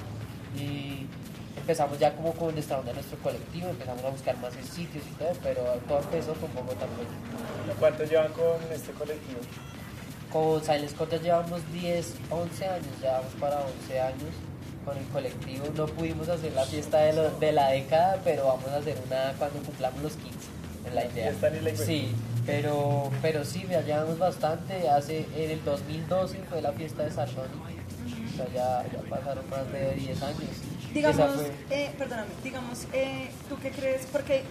Y 0.59 1.07
empezamos 1.57 1.97
ya 2.01 2.15
como 2.17 2.33
con 2.33 2.59
esta 2.59 2.79
onda 2.79 2.91
de 2.91 2.95
nuestro 2.95 3.19
colectivo, 3.19 3.69
empezamos 3.69 4.03
a 4.05 4.11
buscar 4.11 4.37
más 4.39 4.53
sitios 4.55 5.05
y 5.07 5.15
todo, 5.17 5.31
pero 5.45 5.63
todo 5.87 5.99
empezó 6.01 6.35
con 6.35 6.53
Bogotá 6.55 6.87
Project. 6.87 7.79
¿Cuánto 7.79 8.03
llevan 8.05 8.33
con 8.33 8.57
este 8.73 8.91
colectivo? 8.93 9.39
Con 10.35 10.61
Silent 10.65 10.91
Scott 10.91 11.13
ya 11.13 11.19
llevamos 11.19 11.61
10, 11.73 12.15
11 12.29 12.67
años, 12.67 12.87
ya 13.01 13.13
vamos 13.19 13.33
para 13.39 13.61
11 13.61 14.01
años 14.01 14.35
con 14.85 14.99
el 14.99 15.05
colectivo. 15.07 15.65
No 15.77 15.87
pudimos 15.87 16.29
hacer 16.29 16.53
la 16.55 16.65
fiesta 16.65 16.99
de, 16.99 17.13
lo- 17.13 17.31
de 17.39 17.53
la 17.53 17.69
década, 17.69 18.19
pero 18.25 18.47
vamos 18.49 18.67
a 18.67 18.77
hacer 18.79 18.99
una 19.07 19.33
cuando 19.39 19.61
cumplamos 19.61 20.03
los 20.03 20.13
15, 20.15 20.37
es 20.89 20.93
la 20.95 21.05
idea. 21.07 21.31
Sí, 21.87 22.09
pero, 22.45 23.11
pero 23.23 23.45
sí, 23.45 23.65
ya 23.71 23.81
llevamos 23.83 24.19
bastante. 24.19 24.89
Hace, 24.89 25.25
en 25.37 25.51
el 25.53 25.65
2012 25.65 26.39
fue 26.51 26.61
la 26.61 26.73
fiesta 26.73 27.05
de 27.05 27.13
Sardoni, 27.13 27.55
o 28.33 28.37
sea, 28.37 28.47
ya, 28.53 28.85
ya 28.93 29.09
pasaron 29.09 29.49
más 29.49 29.71
de 29.73 29.95
10 29.95 30.21
años. 30.21 30.41
Digamos, 30.93 31.17
fue- 31.37 31.53
eh, 31.85 31.91
perdóname, 31.97 32.31
digamos, 32.43 32.87
eh, 32.93 33.31
¿tú 33.49 33.57
qué 33.63 33.71
crees? 33.71 34.05
Porque 34.11 34.43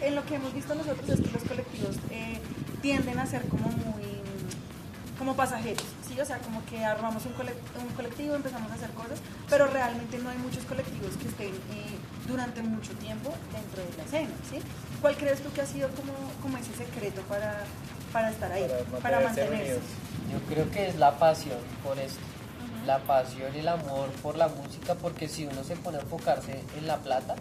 en 0.00 0.14
lo 0.14 0.24
que 0.26 0.36
hemos 0.36 0.54
visto 0.54 0.76
nosotros 0.76 1.08
es 1.10 1.20
que 1.20 1.32
los 1.32 1.42
colectivos 1.42 1.96
eh, 2.12 2.38
tienden 2.82 3.18
a 3.18 3.26
ser 3.26 3.42
como 3.48 3.68
muy, 3.68 4.13
como 5.18 5.34
pasajeros, 5.36 5.84
¿sí? 6.08 6.20
O 6.20 6.24
sea, 6.24 6.38
como 6.38 6.64
que 6.66 6.84
armamos 6.84 7.24
un, 7.26 7.32
cole- 7.34 7.54
un 7.80 7.94
colectivo, 7.94 8.34
empezamos 8.34 8.70
a 8.70 8.74
hacer 8.74 8.90
cosas, 8.90 9.18
pero 9.48 9.66
realmente 9.68 10.18
no 10.18 10.30
hay 10.30 10.38
muchos 10.38 10.64
colectivos 10.64 11.16
que 11.16 11.28
estén 11.28 11.54
eh, 11.54 11.96
durante 12.26 12.62
mucho 12.62 12.92
tiempo 12.94 13.32
dentro 13.52 13.82
de 13.82 13.96
la 13.96 14.04
escena, 14.04 14.34
¿sí? 14.50 14.58
¿Cuál 15.00 15.16
crees 15.16 15.40
tú 15.42 15.52
que 15.52 15.60
ha 15.62 15.66
sido 15.66 15.88
como, 15.90 16.12
como 16.42 16.56
ese 16.58 16.72
secreto 16.74 17.20
para, 17.22 17.64
para 18.12 18.30
estar 18.30 18.50
ahí, 18.50 18.66
Para 18.90 19.02
para, 19.02 19.20
mantenerse. 19.20 19.80
Yo 20.32 20.38
creo 20.48 20.70
que 20.70 20.88
es 20.88 20.96
la 20.96 21.18
pasión 21.18 21.58
por 21.84 21.98
esto. 21.98 22.18
La 22.86 22.98
pasión 22.98 23.54
y 23.54 23.60
el 23.60 23.68
amor 23.68 24.08
por 24.22 24.36
la 24.36 24.48
música, 24.48 24.94
porque 24.94 25.26
si 25.26 25.46
uno 25.46 25.64
se 25.64 25.74
pone 25.76 25.96
a 25.96 26.00
enfocarse 26.00 26.60
en 26.76 26.86
la 26.86 26.98
plata, 26.98 27.34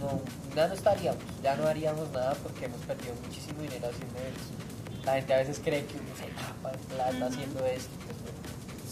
no, 0.00 0.20
ya 0.56 0.66
no 0.66 0.72
estaríamos, 0.72 1.20
ya 1.42 1.56
no 1.56 1.66
haríamos 1.66 2.10
nada 2.10 2.34
porque 2.42 2.64
hemos 2.66 2.80
perdido 2.82 3.14
muchísimo 3.22 3.60
dinero 3.60 3.88
haciendo 3.88 4.18
eso. 4.18 4.77
La 5.08 5.14
gente 5.14 5.32
a 5.32 5.38
veces 5.38 5.58
cree 5.64 5.84
que 5.86 5.94
uno 5.96 6.10
se 6.16 6.26
tapa 6.34 6.70
en 6.72 6.80
plata 6.94 7.26
haciendo 7.26 7.64
esto. 7.66 7.88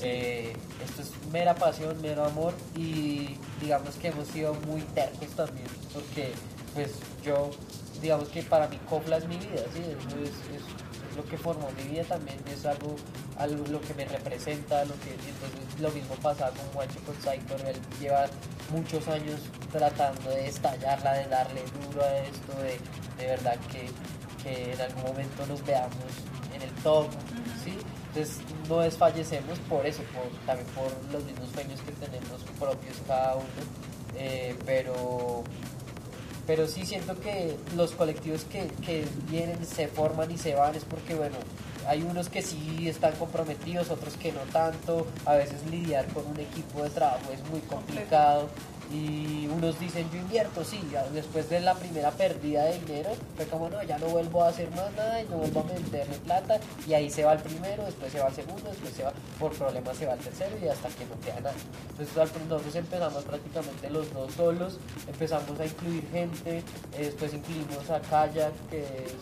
Eh, 0.03 0.55
esto 0.85 1.03
es 1.03 1.11
mera 1.33 1.55
pasión, 1.55 2.01
mero 2.03 2.25
amor 2.25 2.55
y 2.75 3.37
digamos 3.61 3.95
que 3.97 4.09
hemos 4.09 4.27
sido 4.29 4.55
muy 4.67 4.81
tercos 4.95 5.29
también, 5.37 5.67
porque 5.93 6.33
pues 6.75 6.91
yo, 7.25 7.51
digamos 8.03 8.29
que 8.29 8.43
para 8.43 8.67
mí 8.69 8.79
Copla 8.89 9.17
es 9.19 9.27
mi 9.27 9.37
vida, 9.37 9.63
¿sí? 9.75 9.81
Eso 9.81 10.17
es, 10.23 10.29
es- 10.31 11.11
es 11.11 11.17
lo 11.17 11.25
que 11.25 11.39
formó 11.39 11.69
mi 11.79 11.83
vida 11.85 12.05
también, 12.05 12.39
es 12.53 12.65
algo, 12.67 12.95
algo 13.39 13.65
lo 13.69 13.81
que 13.81 13.95
me 13.95 14.05
representa, 14.05 14.85
lo 14.85 14.95
que 15.01 15.13
entonces 15.13 15.81
lo 15.81 15.91
mismo 15.91 16.15
pasa 16.17 16.51
con 16.51 16.67
Juancho 16.75 17.01
con 17.07 17.15
Cyclone, 17.17 17.71
él 17.71 17.77
lleva 18.01 18.27
muchos 18.71 19.07
años 19.09 19.41
tratando 19.73 20.29
de 20.31 20.47
estallarla, 20.49 21.15
de 21.15 21.27
darle 21.29 21.63
duro 21.91 22.05
a 22.05 22.19
esto, 22.19 22.53
de, 22.63 22.79
de 23.23 23.27
verdad 23.31 23.57
que, 23.73 23.89
que 24.47 24.73
en 24.73 24.81
algún 24.81 25.03
momento 25.03 25.47
nos 25.47 25.65
veamos 25.67 25.95
en 26.55 26.63
el 26.63 26.71
top, 26.83 27.09
¿sí? 27.65 27.77
Entonces 28.09 28.39
no 28.69 28.81
desfallecemos 28.81 29.59
por 29.61 29.85
eso, 29.85 30.03
por, 30.15 30.25
también 30.47 30.69
por 30.69 30.91
los 31.13 31.25
mismos 31.25 31.51
sueños 31.53 31.81
que 31.81 31.93
tenemos 31.93 32.43
propios 32.59 32.97
cada 33.07 33.37
uno, 33.37 33.47
eh, 34.17 34.57
pero 34.65 35.43
pero 36.47 36.69
sí 36.69 36.87
siento 36.87 37.19
que 37.21 37.57
los 37.75 37.91
colectivos 37.93 38.45
que, 38.45 38.69
que 38.85 39.05
vienen, 39.29 39.67
se 39.67 39.89
forman 39.89 40.31
y 40.31 40.39
se 40.39 40.55
van 40.55 40.77
es 40.77 40.85
porque, 40.85 41.17
bueno, 41.17 41.37
hay 41.89 42.03
unos 42.03 42.29
que 42.29 42.41
sí 42.41 42.89
están 42.89 43.15
comprometidos, 43.17 43.91
otros 43.91 44.17
que 44.17 44.31
no 44.31 44.41
tanto. 44.53 45.07
A 45.25 45.35
veces 45.35 45.67
lidiar 45.71 46.07
con 46.09 46.25
un 46.27 46.39
equipo 46.39 46.85
de 46.85 46.91
trabajo 46.91 47.33
es 47.33 47.43
muy 47.51 47.61
complicado. 47.61 48.49
Y 48.93 49.49
unos 49.49 49.79
dicen, 49.81 50.09
yo 50.13 50.19
invierto, 50.19 50.65
sí, 50.65 50.81
después 51.13 51.51
de 51.51 51.61
la 51.61 51.75
primera 51.75 52.11
pérdida 52.13 52.65
de 52.65 52.79
dinero, 52.79 53.11
fue 53.37 53.47
como, 53.47 53.69
no, 53.69 53.83
ya 53.83 53.99
no 53.99 54.07
vuelvo 54.07 54.45
a 54.45 54.49
hacer 54.49 54.71
más 54.71 54.93
nada 54.97 55.21
y 55.21 55.25
no 55.29 55.39
vuelvo 55.39 55.61
a 55.61 55.65
meterle 55.65 56.17
plata. 56.25 56.61
Y 56.87 56.95
ahí 56.95 57.11
se 57.11 57.25
va 57.25 57.33
el 57.33 57.41
primero, 57.41 57.85
después 57.85 58.13
se 58.13 58.21
va 58.21 58.29
el 58.29 58.35
segundo, 58.35 58.71
después 58.71 58.95
se 58.95 59.03
va, 59.03 59.13
por 59.39 59.53
problemas 59.53 59.97
se 59.97 60.07
va 60.07 60.15
el 60.15 60.21
tercero 60.21 60.57
y 60.63 60.69
hasta 60.69 60.89
que 60.89 61.05
no 61.07 61.21
queda 61.21 61.41
nada. 61.41 61.55
Entonces 61.91 62.17
nosotros 62.49 62.75
empezamos 62.75 63.25
prácticamente 63.25 63.91
los 63.91 64.13
dos 64.13 64.33
solos, 64.35 64.79
empezamos 65.07 65.59
a 65.59 65.67
incluir 65.67 66.09
gente, 66.11 66.59
eh, 66.59 66.63
después 66.99 67.35
incluimos 67.35 67.91
a 67.91 68.01
Kayak, 68.01 68.53
que 68.71 68.81
es 68.83 69.15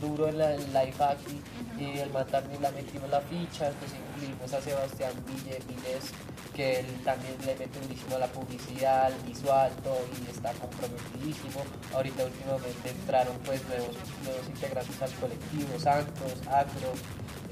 duro 0.00 0.28
en 0.28 0.38
la 0.38 0.54
en 0.54 0.72
Life 0.72 1.02
Acti, 1.02 1.40
y 1.78 1.98
el 1.98 2.10
también 2.10 2.62
la 2.62 2.70
metimos 2.70 3.10
la 3.10 3.20
ficha, 3.20 3.66
después 3.66 3.92
incluimos 3.92 4.52
a 4.52 4.60
Sebastián 4.60 5.12
Ville, 5.26 5.58
Viles, 5.66 6.12
que 6.54 6.80
él 6.80 6.86
también 7.04 7.34
le 7.46 7.54
mete 7.56 7.80
durísimo 7.80 8.16
a 8.16 8.18
la 8.18 8.26
publicidad, 8.28 9.06
al 9.06 9.14
visual, 9.26 9.72
todo, 9.82 9.98
y 10.20 10.30
está 10.30 10.52
comprometidísimo. 10.52 11.64
Ahorita 11.94 12.24
últimamente 12.24 12.90
entraron 12.90 13.36
pues 13.44 13.64
nuevos, 13.68 13.96
nuevos 14.24 14.46
integrantes 14.48 15.00
al 15.02 15.12
colectivo, 15.12 15.78
Santos, 15.78 16.46
Acro, 16.48 16.92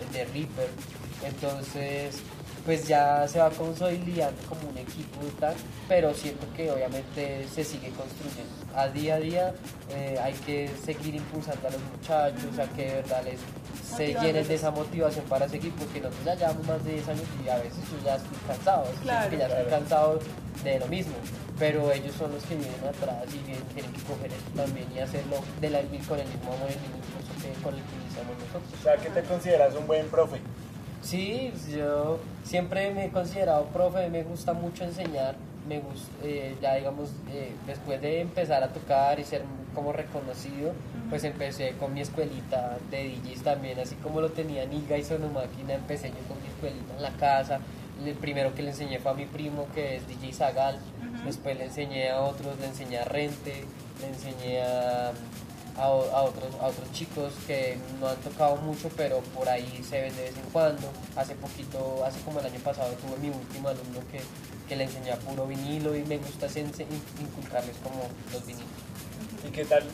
el 0.00 0.12
de 0.12 0.24
Reaper, 0.26 0.70
entonces 1.24 2.20
pues 2.70 2.86
ya 2.86 3.26
se 3.26 3.40
va 3.40 3.50
consolidando 3.50 4.40
como 4.48 4.70
un 4.70 4.78
equipo 4.78 5.18
y 5.26 5.40
tal, 5.40 5.54
pero 5.88 6.14
siento 6.14 6.46
que 6.56 6.70
obviamente 6.70 7.44
se 7.52 7.64
sigue 7.64 7.88
construyendo. 7.90 8.48
A 8.76 8.86
día 8.86 9.16
a 9.16 9.18
día 9.18 9.54
eh, 9.88 10.16
hay 10.22 10.34
que 10.46 10.70
seguir 10.86 11.16
impulsando 11.16 11.66
a 11.66 11.72
los 11.72 11.80
muchachos, 11.82 12.56
a 12.60 12.66
que 12.76 12.86
de 12.86 12.94
verdad 13.02 13.24
les 13.24 13.40
se 13.96 14.14
llenen 14.14 14.46
de 14.46 14.54
esa 14.54 14.70
motivación 14.70 15.24
para 15.24 15.48
seguir, 15.48 15.72
porque 15.74 15.98
nosotros 16.00 16.24
ya 16.24 16.34
llevamos 16.36 16.64
más 16.68 16.84
de 16.84 16.92
10 16.92 17.08
años 17.08 17.24
y 17.44 17.48
a 17.48 17.56
veces 17.56 17.80
yo 17.90 18.06
ya 18.06 18.14
estoy 18.14 18.38
cansado, 18.46 18.84
Claro, 19.02 19.30
que 19.30 19.36
ya 19.38 19.46
estoy 19.48 19.64
claro. 19.64 19.70
cansado 19.80 20.20
de 20.62 20.78
lo 20.78 20.86
mismo, 20.86 21.14
pero 21.58 21.90
ellos 21.90 22.14
son 22.16 22.30
los 22.30 22.44
que 22.44 22.54
vienen 22.54 22.84
atrás 22.86 23.24
y 23.34 23.38
vienen- 23.50 23.64
tienen 23.74 23.90
que 23.92 24.02
coger 24.04 24.30
esto 24.32 24.50
también 24.54 24.86
y 24.94 25.00
hacerlo 25.00 25.38
de 25.60 25.70
la, 25.70 25.80
con 26.06 26.20
el 26.20 26.28
mismo 26.28 26.52
amor 26.54 26.68
y 26.70 26.74
el 26.74 26.80
mismo 26.86 26.96
impulso 27.02 27.32
que 27.42 27.62
con 27.64 27.74
el 27.74 27.82
que 27.82 27.94
iniciamos 27.98 28.34
nosotros. 28.38 28.78
O 28.78 28.82
sea, 28.84 28.94
que 28.94 29.10
te 29.10 29.22
consideras 29.26 29.74
un 29.74 29.88
buen 29.88 30.06
profe. 30.08 30.38
Sí, 31.02 31.52
yo 31.74 32.18
siempre 32.44 32.92
me 32.92 33.06
he 33.06 33.10
considerado 33.10 33.64
profe, 33.66 34.08
me 34.10 34.22
gusta 34.22 34.52
mucho 34.52 34.84
enseñar, 34.84 35.34
me 35.66 35.80
gusta, 35.80 36.10
ya 36.60 36.74
digamos, 36.74 37.10
eh, 37.30 37.52
después 37.66 38.00
de 38.02 38.20
empezar 38.20 38.62
a 38.62 38.68
tocar 38.68 39.18
y 39.18 39.24
ser 39.24 39.42
como 39.74 39.92
reconocido, 39.92 40.72
pues 41.08 41.24
empecé 41.24 41.72
con 41.78 41.94
mi 41.94 42.00
escuelita 42.00 42.78
de 42.90 43.16
DJs 43.24 43.42
también, 43.42 43.78
así 43.80 43.94
como 43.96 44.20
lo 44.20 44.30
tenía 44.30 44.66
Niga 44.66 44.98
y 44.98 45.04
Sonomáquina, 45.04 45.74
empecé 45.74 46.08
yo 46.08 46.28
con 46.28 46.40
mi 46.42 46.48
escuelita 46.48 46.96
en 46.96 47.02
la 47.02 47.12
casa, 47.12 47.60
el 48.04 48.14
primero 48.14 48.54
que 48.54 48.62
le 48.62 48.70
enseñé 48.70 48.98
fue 48.98 49.12
a 49.12 49.14
mi 49.14 49.26
primo 49.26 49.66
que 49.74 49.96
es 49.96 50.06
DJ 50.06 50.32
Zagal, 50.32 50.78
después 51.24 51.56
le 51.56 51.64
enseñé 51.64 52.10
a 52.10 52.20
otros, 52.20 52.58
le 52.58 52.66
enseñé 52.66 52.98
a 52.98 53.04
Rente, 53.04 53.64
le 54.00 54.08
enseñé 54.08 54.62
a 54.62 55.12
a, 55.76 55.82
a 55.84 56.22
otros, 56.22 56.54
a 56.60 56.66
otros 56.66 56.92
chicos 56.92 57.32
que 57.46 57.78
no 58.00 58.08
han 58.08 58.16
tocado 58.18 58.56
mucho, 58.56 58.88
pero 58.96 59.20
por 59.34 59.48
ahí 59.48 59.82
se 59.88 60.00
ven 60.00 60.14
de 60.16 60.22
vez 60.22 60.36
en 60.36 60.50
cuando. 60.52 60.90
Hace 61.16 61.34
poquito, 61.34 62.04
hace 62.04 62.20
como 62.20 62.40
el 62.40 62.46
año 62.46 62.60
pasado, 62.60 62.92
tuve 62.94 63.18
mi 63.18 63.28
último 63.28 63.68
alumno 63.68 64.00
que, 64.10 64.20
que 64.68 64.76
le 64.76 64.84
enseñé 64.84 65.12
a 65.12 65.16
puro 65.16 65.46
vinilo 65.46 65.96
y 65.96 66.04
me 66.04 66.18
gusta 66.18 66.46
inculcarles 66.46 67.76
como 67.82 68.02
los 68.32 68.46
vinilos. 68.46 68.68
¿Y 69.46 69.50
qué 69.50 69.64
tal, 69.64 69.84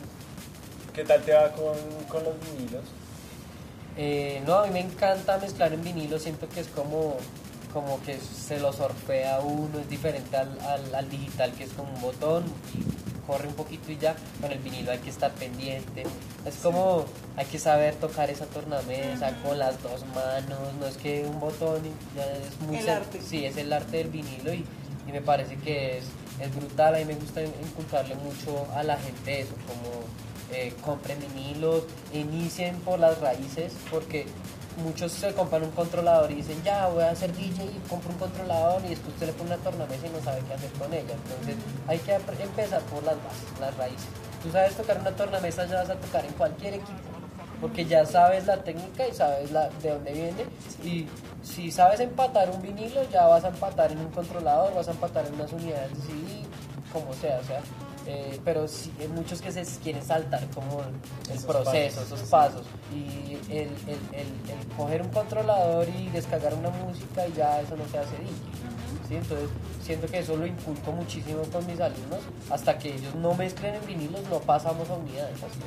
qué 0.95 1.05
tal 1.05 1.23
te 1.23 1.33
va 1.33 1.53
con, 1.53 1.77
con 2.09 2.25
los 2.25 2.35
vinilos? 2.41 2.85
Eh, 3.97 4.43
no, 4.47 4.57
a 4.59 4.67
mí 4.67 4.73
me 4.73 4.81
encanta 4.81 5.39
mezclar 5.39 5.73
en 5.73 5.83
vinilo, 5.83 6.19
siento 6.19 6.49
que 6.49 6.61
es 6.61 6.69
como, 6.69 7.17
como 7.73 8.03
que 8.03 8.19
se 8.19 8.61
lo 8.61 8.73
sorfea 8.73 9.37
a 9.37 9.41
uno, 9.41 9.79
es 9.79 9.89
diferente 9.89 10.37
al, 10.37 10.59
al, 10.61 10.95
al 10.95 11.09
digital 11.09 11.53
que 11.53 11.65
es 11.65 11.71
como 11.71 11.95
un 11.95 12.01
botón 12.03 12.45
y 12.75 12.96
corre 13.27 13.49
un 13.49 13.55
poquito 13.55 13.91
y 13.93 13.99
ya, 13.99 14.15
con 14.41 14.53
el 14.53 14.59
vinilo 14.59 14.93
hay 14.93 14.99
que 14.99 15.11
estar 15.11 15.33
pendiente. 15.33 16.05
Es 16.45 16.57
como 16.57 17.05
hay 17.37 17.47
que 17.47 17.59
saber 17.59 17.95
tocar 17.97 18.31
esa 18.31 18.47
tornamesa 18.47 19.35
con 19.43 19.59
las 19.59 19.83
dos 19.83 20.05
manos, 20.15 20.59
no 20.79 20.87
es 20.87 20.97
que 20.97 21.25
un 21.25 21.41
botón 21.41 21.83
y 21.85 22.17
ya 22.17 22.25
es 22.25 22.61
muy 22.67 22.79
El 22.79 22.89
arte. 22.89 23.21
Sí, 23.21 23.45
es 23.45 23.57
el 23.57 23.73
arte 23.73 23.99
del 23.99 24.09
vinilo 24.09 24.53
y, 24.53 24.65
y 25.07 25.13
me 25.13 25.21
parece 25.21 25.57
que 25.57 25.99
es, 25.99 26.05
es 26.41 26.55
brutal. 26.55 26.95
A 26.95 26.99
mí 26.99 27.05
me 27.05 27.15
gusta 27.15 27.43
inculcarle 27.43 28.15
mucho 28.17 28.67
a 28.75 28.83
la 28.83 28.97
gente 28.97 29.41
eso, 29.41 29.55
como 29.67 30.05
eh, 30.53 30.73
compren 30.81 31.19
vinilos, 31.35 31.85
inicien 32.13 32.77
por 32.81 33.01
las 33.01 33.21
raíces, 33.21 33.73
porque 33.91 34.27
muchos 34.77 35.13
se 35.13 35.33
compran 35.33 35.63
un 35.65 35.71
controlador 35.71 36.31
y 36.31 36.37
dicen, 36.37 36.63
ya 36.63 36.89
voy 36.89 37.03
a 37.03 37.11
hacer 37.11 37.33
DJ 37.35 37.65
y 37.65 37.89
compro 37.89 38.11
un 38.11 38.19
controlador 38.19 38.85
y 38.85 38.89
después 38.89 39.15
usted 39.15 39.27
le 39.27 39.33
pone 39.33 39.55
una 39.55 39.63
tornamesa 39.63 40.07
y 40.07 40.11
no 40.11 40.21
sabe 40.21 40.41
qué 40.47 40.55
hacer 40.55 40.71
con 40.73 40.93
ella. 40.93 41.15
Entonces 41.15 41.57
hay 41.87 41.99
que 41.99 42.15
empezar 42.15 42.81
por 42.83 43.03
las 43.05 43.17
bases, 43.17 43.61
las 43.61 43.77
raíces. 43.77 44.07
Tú 44.43 44.51
sabes 44.51 44.75
tocar 44.75 45.01
una 45.01 45.11
tornamesa, 45.13 45.67
ya 45.67 45.77
vas 45.77 45.91
a 45.91 45.97
tocar 45.97 46.25
en 46.25 46.33
cualquier 46.33 46.75
equipo 46.75 47.17
porque 47.61 47.85
ya 47.85 48.05
sabes 48.05 48.47
la 48.47 48.59
técnica 48.59 49.09
y 49.09 49.15
sabes 49.15 49.51
la, 49.51 49.69
de 49.83 49.91
dónde 49.91 50.13
viene 50.13 50.45
y 50.85 51.07
si 51.43 51.71
sabes 51.71 52.01
empatar 52.01 52.51
un 52.51 52.61
vinilo 52.61 53.03
ya 53.11 53.27
vas 53.27 53.45
a 53.45 53.49
empatar 53.49 53.93
en 53.93 53.99
un 53.99 54.11
controlador, 54.11 54.75
vas 54.75 54.89
a 54.89 54.91
empatar 54.91 55.27
en 55.27 55.35
unas 55.35 55.53
unidades 55.53 55.91
de 56.07 56.45
como 56.93 57.13
sea, 57.15 57.39
o 57.43 57.45
sea, 57.45 57.61
eh, 58.07 58.41
pero 58.45 58.69
sí, 58.69 58.93
hay 59.01 59.09
muchos 59.09 59.41
que 59.43 59.51
se 59.53 59.65
quieren 59.81 60.03
saltar 60.03 60.47
como 60.55 60.83
el 60.83 61.33
Esos 61.35 61.45
proceso, 61.45 61.97
pasos, 62.01 62.07
esos 62.07 62.21
sí. 62.21 62.27
pasos 62.31 62.67
y 62.95 63.35
el, 63.53 63.69
el, 63.69 63.99
el, 64.13 64.51
el 64.51 64.67
coger 64.77 65.03
un 65.03 65.09
controlador 65.09 65.89
y 65.89 66.09
descargar 66.11 66.55
una 66.55 66.71
música 66.71 67.27
y 67.27 67.33
ya 67.33 67.61
eso 67.61 67.77
no 67.77 67.87
se 67.89 67.99
hace 67.99 68.17
DJ. 68.19 68.31
¿sí? 69.09 69.15
Entonces 69.17 69.49
siento 69.83 70.07
que 70.07 70.19
eso 70.19 70.37
lo 70.37 70.47
inculco 70.47 70.93
muchísimo 70.93 71.43
con 71.53 71.67
mis 71.67 71.81
alumnos, 71.81 72.21
hasta 72.51 72.79
que 72.79 72.95
ellos 72.95 73.15
no 73.17 73.35
mezclen 73.35 73.75
en 73.75 73.87
vinilos 73.87 74.23
no 74.31 74.39
pasamos 74.41 74.89
a 74.91 74.95
unidades, 74.95 75.37
así. 75.43 75.61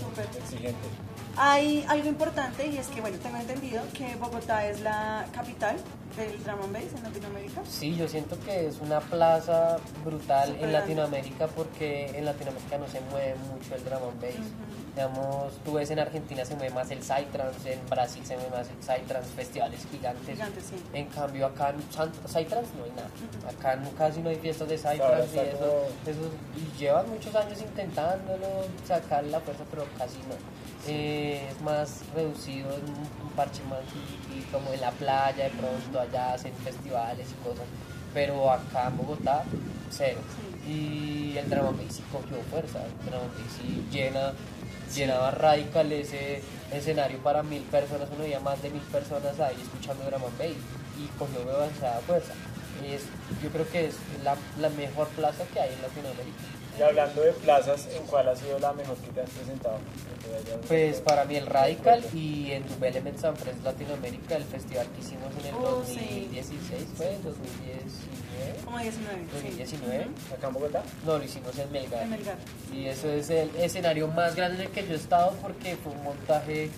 Súper. 0.00 0.26
Exigente. 0.42 0.88
Hay 1.36 1.84
algo 1.88 2.08
importante 2.08 2.66
y 2.66 2.76
es 2.76 2.88
que, 2.88 3.00
bueno, 3.00 3.16
tengo 3.18 3.38
entendido 3.38 3.82
que 3.94 4.14
Bogotá 4.16 4.66
es 4.68 4.80
la 4.80 5.24
capital 5.32 5.76
del 6.16 6.42
drum 6.44 6.60
and 6.64 6.72
bass 6.74 6.92
en 6.94 7.02
Latinoamérica. 7.04 7.62
Sí, 7.66 7.96
yo 7.96 8.06
siento 8.06 8.38
que 8.40 8.66
es 8.66 8.78
una 8.80 9.00
plaza 9.00 9.78
brutal 10.04 10.48
Súper 10.48 10.64
en 10.64 10.70
grande. 10.70 10.78
Latinoamérica 10.94 11.46
porque 11.48 12.06
en 12.18 12.26
Latinoamérica 12.26 12.76
no 12.76 12.86
se 12.86 13.00
mueve 13.10 13.34
mucho 13.50 13.74
el 13.74 13.82
drum 13.84 14.02
and 14.10 14.20
bass. 14.20 14.34
Digamos, 14.94 15.54
tú 15.64 15.72
ves 15.72 15.90
en 15.90 16.00
Argentina 16.00 16.44
se 16.44 16.54
mueve 16.54 16.74
más 16.74 16.90
el 16.90 17.02
Psytrance, 17.02 17.72
en 17.72 17.86
Brasil 17.88 18.22
se 18.26 18.36
mueve 18.36 18.50
más 18.50 18.68
el 18.68 18.76
Psytrance, 18.82 19.30
festivales 19.34 19.86
gigantes. 19.90 20.34
Gigantes, 20.34 20.64
sí. 20.64 20.76
En 20.92 21.06
cambio 21.06 21.46
acá 21.46 21.70
en 21.70 21.80
Psytrance 21.80 22.70
no 22.76 22.84
hay 22.84 22.90
nada. 22.90 23.08
Acá 23.48 23.76
no- 23.76 23.90
casi 23.96 24.20
no 24.20 24.28
hay 24.28 24.36
fiestas 24.36 24.68
de 24.68 24.76
Psytrance 24.76 25.34
y 25.34 25.38
eso, 25.48 25.58
como- 25.58 26.10
eso- 26.10 26.30
y 26.58 26.78
llevan 26.78 27.08
muchos 27.08 27.34
años 27.34 27.58
intentándolo 27.62 28.46
sacar 28.86 29.24
la 29.24 29.40
fuerza, 29.40 29.64
pero 29.70 29.86
casi 29.96 30.18
no. 30.28 30.34
Eh, 30.88 31.48
es 31.48 31.60
más 31.62 32.00
reducido 32.12 32.68
en 32.72 32.82
un, 32.82 33.32
parche 33.36 33.62
más 33.70 33.80
y, 34.34 34.40
como 34.52 34.72
en 34.72 34.80
la 34.80 34.90
playa 34.90 35.44
de 35.44 35.50
pronto 35.50 36.00
allá 36.00 36.34
hacen 36.34 36.52
festivales 36.64 37.28
y 37.30 37.48
cosas, 37.48 37.64
pero 38.12 38.50
acá 38.50 38.88
en 38.88 38.96
Bogotá 38.96 39.44
cero. 39.90 40.18
Y 40.68 41.36
el 41.36 41.48
drama 41.48 41.70
Bass 41.70 41.96
sí 41.96 42.02
cogió 42.10 42.42
fuerza, 42.50 42.80
el 42.84 43.06
drama 43.06 43.24
Bass 43.24 43.58
sí 43.60 43.86
llena, 43.92 44.32
llenaba 44.92 45.30
radical 45.30 45.92
ese 45.92 46.42
escenario 46.72 47.18
para 47.18 47.42
mil 47.42 47.62
personas, 47.62 48.08
uno 48.12 48.24
veía 48.24 48.40
más 48.40 48.60
de 48.60 48.70
mil 48.70 48.82
personas 48.82 49.38
ahí 49.38 49.56
escuchando 49.62 50.04
drama 50.04 50.26
Bass 50.36 50.56
y 50.98 51.06
cogió 51.16 51.44
demasiada 51.44 52.00
fuerza. 52.00 52.34
Es, 52.84 53.02
yo 53.42 53.50
creo 53.50 53.68
que 53.70 53.86
es 53.86 53.94
la, 54.24 54.36
la 54.60 54.68
mejor 54.70 55.08
plaza 55.08 55.44
que 55.52 55.60
hay 55.60 55.72
en 55.74 55.82
Latinoamérica. 55.82 56.38
Y 56.78 56.82
hablando 56.82 57.20
de 57.20 57.32
plazas, 57.32 57.86
¿en 57.94 58.02
cuál 58.06 58.28
ha 58.30 58.34
sido 58.36 58.58
la 58.58 58.72
mejor 58.72 58.96
que 58.96 59.08
te 59.10 59.20
has 59.20 59.28
presentado? 59.30 59.76
Pues 60.68 61.00
para 61.02 61.24
mí 61.26 61.36
el 61.36 61.46
Radical 61.46 62.02
y 62.14 62.52
en 62.52 62.66
Dub 62.66 62.82
Element 62.82 63.18
San 63.18 63.36
Fres 63.36 63.56
Latinoamérica, 63.62 64.36
el 64.36 64.44
festival 64.44 64.86
que 64.94 65.00
hicimos 65.00 65.30
en 65.40 65.46
el 65.48 65.54
Oh, 65.54 65.82
sí. 65.86 66.28
2016 66.30 66.88
fue, 66.96 67.18
2019, 67.22 68.64
Como 68.64 68.78
19. 68.78 69.18
sí. 69.20 69.26
2019, 69.34 70.06
¿Acá 70.34 70.46
en 70.48 70.52
Bogotá? 70.54 70.82
no, 71.04 71.18
lo 71.18 71.24
hicimos 71.24 71.58
en 71.58 71.70
Melgar. 71.72 72.02
En 72.04 72.10
Melgar. 72.10 72.36
Y 72.72 72.86
eso 72.86 73.08
es 73.10 73.28
el 73.28 73.54
escenario 73.56 74.08
más 74.08 74.34
grande 74.34 74.62
en 74.62 74.68
el 74.68 74.72
que 74.72 74.86
yo 74.86 74.94
he 74.94 74.96
estado 74.96 75.32
porque 75.42 75.76
fue 75.76 75.92
un 75.92 76.02
montaje 76.04 76.70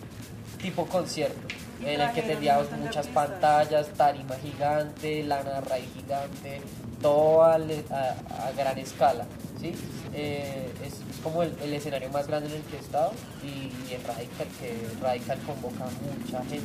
tipo 0.61 0.87
concierto, 0.87 1.39
Y 1.49 1.64
en 1.83 2.01
el 2.01 2.13
que 2.13 2.23
teníamos 2.23 2.71
muchas 2.73 3.07
pantallas, 3.09 3.89
tarima 3.97 4.35
gigante, 4.37 5.23
lana 5.25 5.61
raíz 5.61 5.89
gigante, 5.95 6.61
todo 7.03 7.43
a, 7.43 7.55
a- 7.55 8.47
a 8.49 8.53
gran 8.57 8.79
escala. 8.79 9.27
¿sí? 9.61 9.73
Eh, 10.15 10.71
es, 10.85 10.95
como 11.23 11.43
el, 11.43 11.53
escenario 11.73 12.11
más 12.11 12.27
grande 12.27 12.49
en 12.51 12.57
el 12.57 12.63
que 12.63 12.77
he 12.77 12.81
estado 12.81 13.13
y, 13.43 13.73
y 13.91 13.95
el 13.95 14.03
Radical, 14.05 14.47
que 14.61 14.89
Radical 15.03 15.39
convoca 15.47 15.85
mucha 16.03 16.39
gente. 16.45 16.65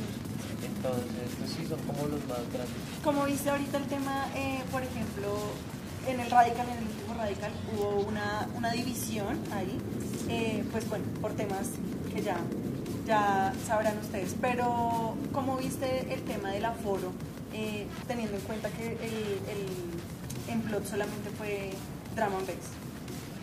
Entonces, 0.64 1.30
pues 1.38 1.50
sí, 1.52 1.66
son 1.66 1.78
como 1.80 2.06
los 2.08 2.20
más 2.26 2.38
grandes. 2.52 2.74
Como 3.02 3.24
viste 3.24 3.48
ahorita 3.50 3.78
el 3.78 3.84
tema, 3.84 4.26
eh, 4.36 4.60
por 4.70 4.82
ejemplo, 4.82 5.34
en 6.06 6.20
el 6.20 6.30
Radical, 6.30 6.66
en 6.68 6.78
el 6.78 6.84
último 6.84 7.14
Radical, 7.14 7.50
hubo 7.74 8.00
una, 8.06 8.46
una 8.54 8.70
división 8.72 9.38
ahí, 9.54 9.78
eh, 10.28 10.62
pues 10.70 10.88
bueno, 10.88 11.04
por 11.20 11.32
temas 11.32 11.68
que 12.14 12.22
ya, 12.22 12.36
ya 13.06 13.52
sabrán 13.66 13.98
ustedes. 13.98 14.34
Pero, 14.40 15.14
¿cómo 15.32 15.56
viste 15.56 16.12
el 16.12 16.22
tema 16.22 16.50
del 16.50 16.64
aforo, 16.64 17.12
eh, 17.52 17.86
teniendo 18.06 18.36
en 18.36 18.42
cuenta 18.42 18.68
que 18.70 18.92
el, 18.92 19.40
el 19.48 20.52
Emplot 20.52 20.86
solamente 20.86 21.30
fue 21.30 21.70
Drama 22.14 22.38
and 22.38 22.46
Bass? 22.46 22.56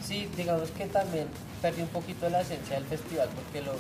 Sí, 0.04 0.30
digamos 0.38 0.72
que 0.72 0.86
también 0.86 1.28
perdí 1.62 1.82
un 1.82 1.90
poquito 1.90 2.30
la 2.30 2.42
esencia 2.42 2.76
del 2.76 2.86
festival 2.86 3.30
porque 3.36 3.62
lo, 3.62 3.74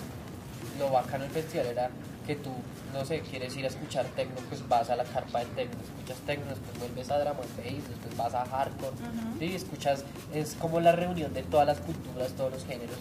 lo 0.78 0.91
bacano 0.91 1.24
del 1.24 1.34
festival 1.34 1.68
era 1.68 1.89
que 2.26 2.36
tú, 2.36 2.51
no 2.93 3.05
sé, 3.05 3.22
quieres 3.22 3.55
ir 3.55 3.63
a 3.63 3.70
escuchar 3.70 4.05
techno, 4.07 4.36
pues 4.49 4.68
vas 4.68 4.89
a 4.89 4.97
la 4.97 5.05
carpa 5.05 5.39
del 5.39 5.47
techno, 5.49 5.78
escuchas 5.82 6.18
techno, 6.26 6.45
después 6.49 6.78
vuelves 6.80 7.09
a 7.09 7.20
drama 7.20 7.39
and 7.39 7.57
bass, 7.57 7.88
después 7.88 8.18
vas 8.18 8.34
a 8.34 8.45
hardcore. 8.45 8.91
¿sí? 9.39 9.55
escuchas, 9.55 10.03
es 10.34 10.55
como 10.55 10.82
la 10.82 10.91
reunión 10.91 11.34
de 11.34 11.43
todas 11.43 11.65
las 11.65 11.80
culturas, 11.80 12.34
todos 12.34 12.51
los 12.51 12.65
géneros, 12.65 12.97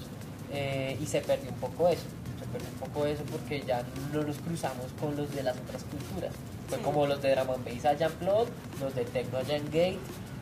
eh, 0.53 0.97
y 1.01 1.07
se 1.07 1.21
perdió 1.23 1.51
un 1.51 1.57
poco 1.57 1.89
eso, 1.89 2.05
se 2.47 2.53
perdió 2.53 2.69
un 2.73 2.79
poco 2.79 3.07
eso 3.07 3.23
porque 3.31 3.63
ya 3.67 3.83
no 4.13 4.23
nos 4.23 4.37
cruzamos 4.39 4.87
con 5.01 5.17
los 5.17 5.35
de 5.35 5.43
las 5.43 5.57
otras 5.57 5.83
culturas, 5.85 6.33
fue 6.69 6.79
Sí. 6.79 6.85
como 6.85 7.07
los 7.07 7.21
de 7.23 7.31
drama 7.31 7.55
and 7.55 7.65
bass 7.65 7.85
allá 7.85 8.07
en 8.07 8.13
Plot, 8.13 8.49
los 8.81 8.95
de 8.95 9.05
techno 9.05 9.39
allá 9.39 9.57
en 9.57 9.65
Gate, 9.67 9.99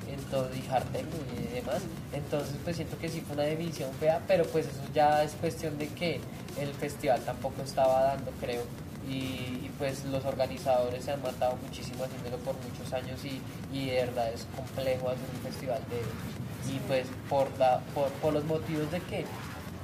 entonces, 0.09 0.59
y 0.65 0.71
hard 0.71 0.85
techno 0.93 1.17
y 1.37 1.55
demás. 1.55 1.83
Entonces, 2.13 2.55
pues 2.63 2.77
siento 2.77 2.99
que 2.99 3.09
sí 3.09 3.21
fue 3.23 3.35
una 3.35 3.45
división 3.45 3.91
fea, 3.99 4.21
pero 4.27 4.45
pues 4.47 4.67
eso 4.67 4.81
ya 4.95 5.23
es 5.25 5.33
cuestión 5.33 5.79
de 5.79 5.89
que 5.89 6.21
el 6.61 6.73
festival 6.75 7.21
tampoco 7.23 7.63
estaba 7.63 8.03
dando, 8.05 8.31
creo. 8.41 8.63
Y, 9.09 9.13
y, 9.15 9.71
pues 9.79 10.05
los 10.07 10.25
organizadores 10.25 11.05
se 11.05 11.13
han 11.13 11.21
matado 11.23 11.57
muchísimo 11.57 12.05
haciéndolo 12.05 12.39
por 12.39 12.55
muchos 12.55 12.91
años 12.95 13.23
y, 13.25 13.39
y 13.77 13.87
de 13.91 13.97
verdad 14.07 14.33
es 14.33 14.47
complejo 14.57 15.11
hacer 15.11 15.27
un 15.35 15.41
festival 15.43 15.81
de 15.91 16.01
y 16.73 16.79
pues 16.89 17.07
por, 17.29 17.47
la, 17.59 17.81
por, 17.95 18.09
por 18.23 18.33
los 18.33 18.45
motivos 18.45 18.91
de 18.91 19.01
que 19.01 19.27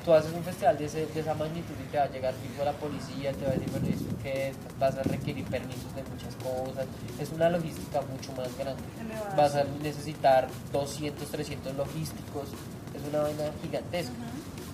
tú 0.05 0.12
haces 0.14 0.32
un 0.32 0.42
festival 0.42 0.76
de, 0.78 0.84
ese- 0.86 1.07
de 1.07 1.20
esa 1.20 1.34
magnitud 1.34 1.74
y 1.80 1.90
te 1.90 1.98
va 1.98 2.05
a 2.05 2.09
llegar 2.09 2.34
fijo 2.34 2.64
la 2.64 2.72
policía, 2.72 3.32
te 3.32 3.44
va 3.44 3.51
a 3.51 3.55
decir, 3.55 3.70
bueno, 3.70 3.86
¿y 3.88 3.92
esto 3.92 4.14
qué 4.22 4.48
es? 4.48 4.57
Vas 4.78 4.96
a 4.96 5.03
requerir 5.03 5.44
permisos 5.46 5.94
de 5.94 6.03
muchas 6.05 6.34
cosas. 6.36 6.86
Es 7.20 7.30
una 7.30 7.48
logística 7.51 8.01
mucho 8.03 8.32
más 8.32 8.57
grande. 8.59 8.82
Vas 9.36 9.55
a 9.57 9.64
necesitar 9.82 10.48
200, 10.72 11.28
300 11.28 11.74
logísticos. 11.76 12.48
Es 12.94 13.03
una 13.09 13.20
vaina 13.22 13.44
gigantesca. 13.62 14.12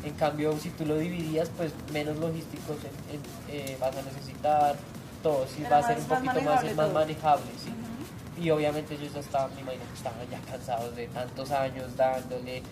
En 0.05 0.15
cambio, 0.15 0.57
si 0.59 0.71
tú 0.71 0.87
lo 0.87 0.97
dividías, 0.97 1.51
pues 1.57 1.73
menos 1.93 2.17
logísticos 2.19 2.77
en- 2.85 3.17
en- 3.17 3.23
eh, 3.71 3.77
vas 3.81 3.97
a 3.97 4.03
necesitar. 4.03 4.77
Todo, 5.23 5.47
sí, 5.49 5.63
Era 5.63 5.71
va 5.71 5.79
a 5.79 5.83
ser 5.83 5.97
más- 5.99 6.05
un 6.05 6.09
más 6.11 6.19
poquito 6.21 6.35
más, 6.35 6.45
manejable 6.45 6.75
más 6.75 6.87
todo. 6.87 6.95
manejable, 6.95 7.45
sí. 7.65 8.43
Y 8.43 8.51
obviamente 8.51 8.95
ellos 8.95 9.13
ya 9.15 9.21
estaban, 9.21 9.53
me 9.57 9.63
imagino 9.63 9.85
que 9.91 9.95
estaban 9.97 10.19
ya 10.31 10.39
cansados 10.51 10.95
de 10.95 11.07
tantos 11.09 11.51
años 11.51 11.97
dándole, 11.97 12.63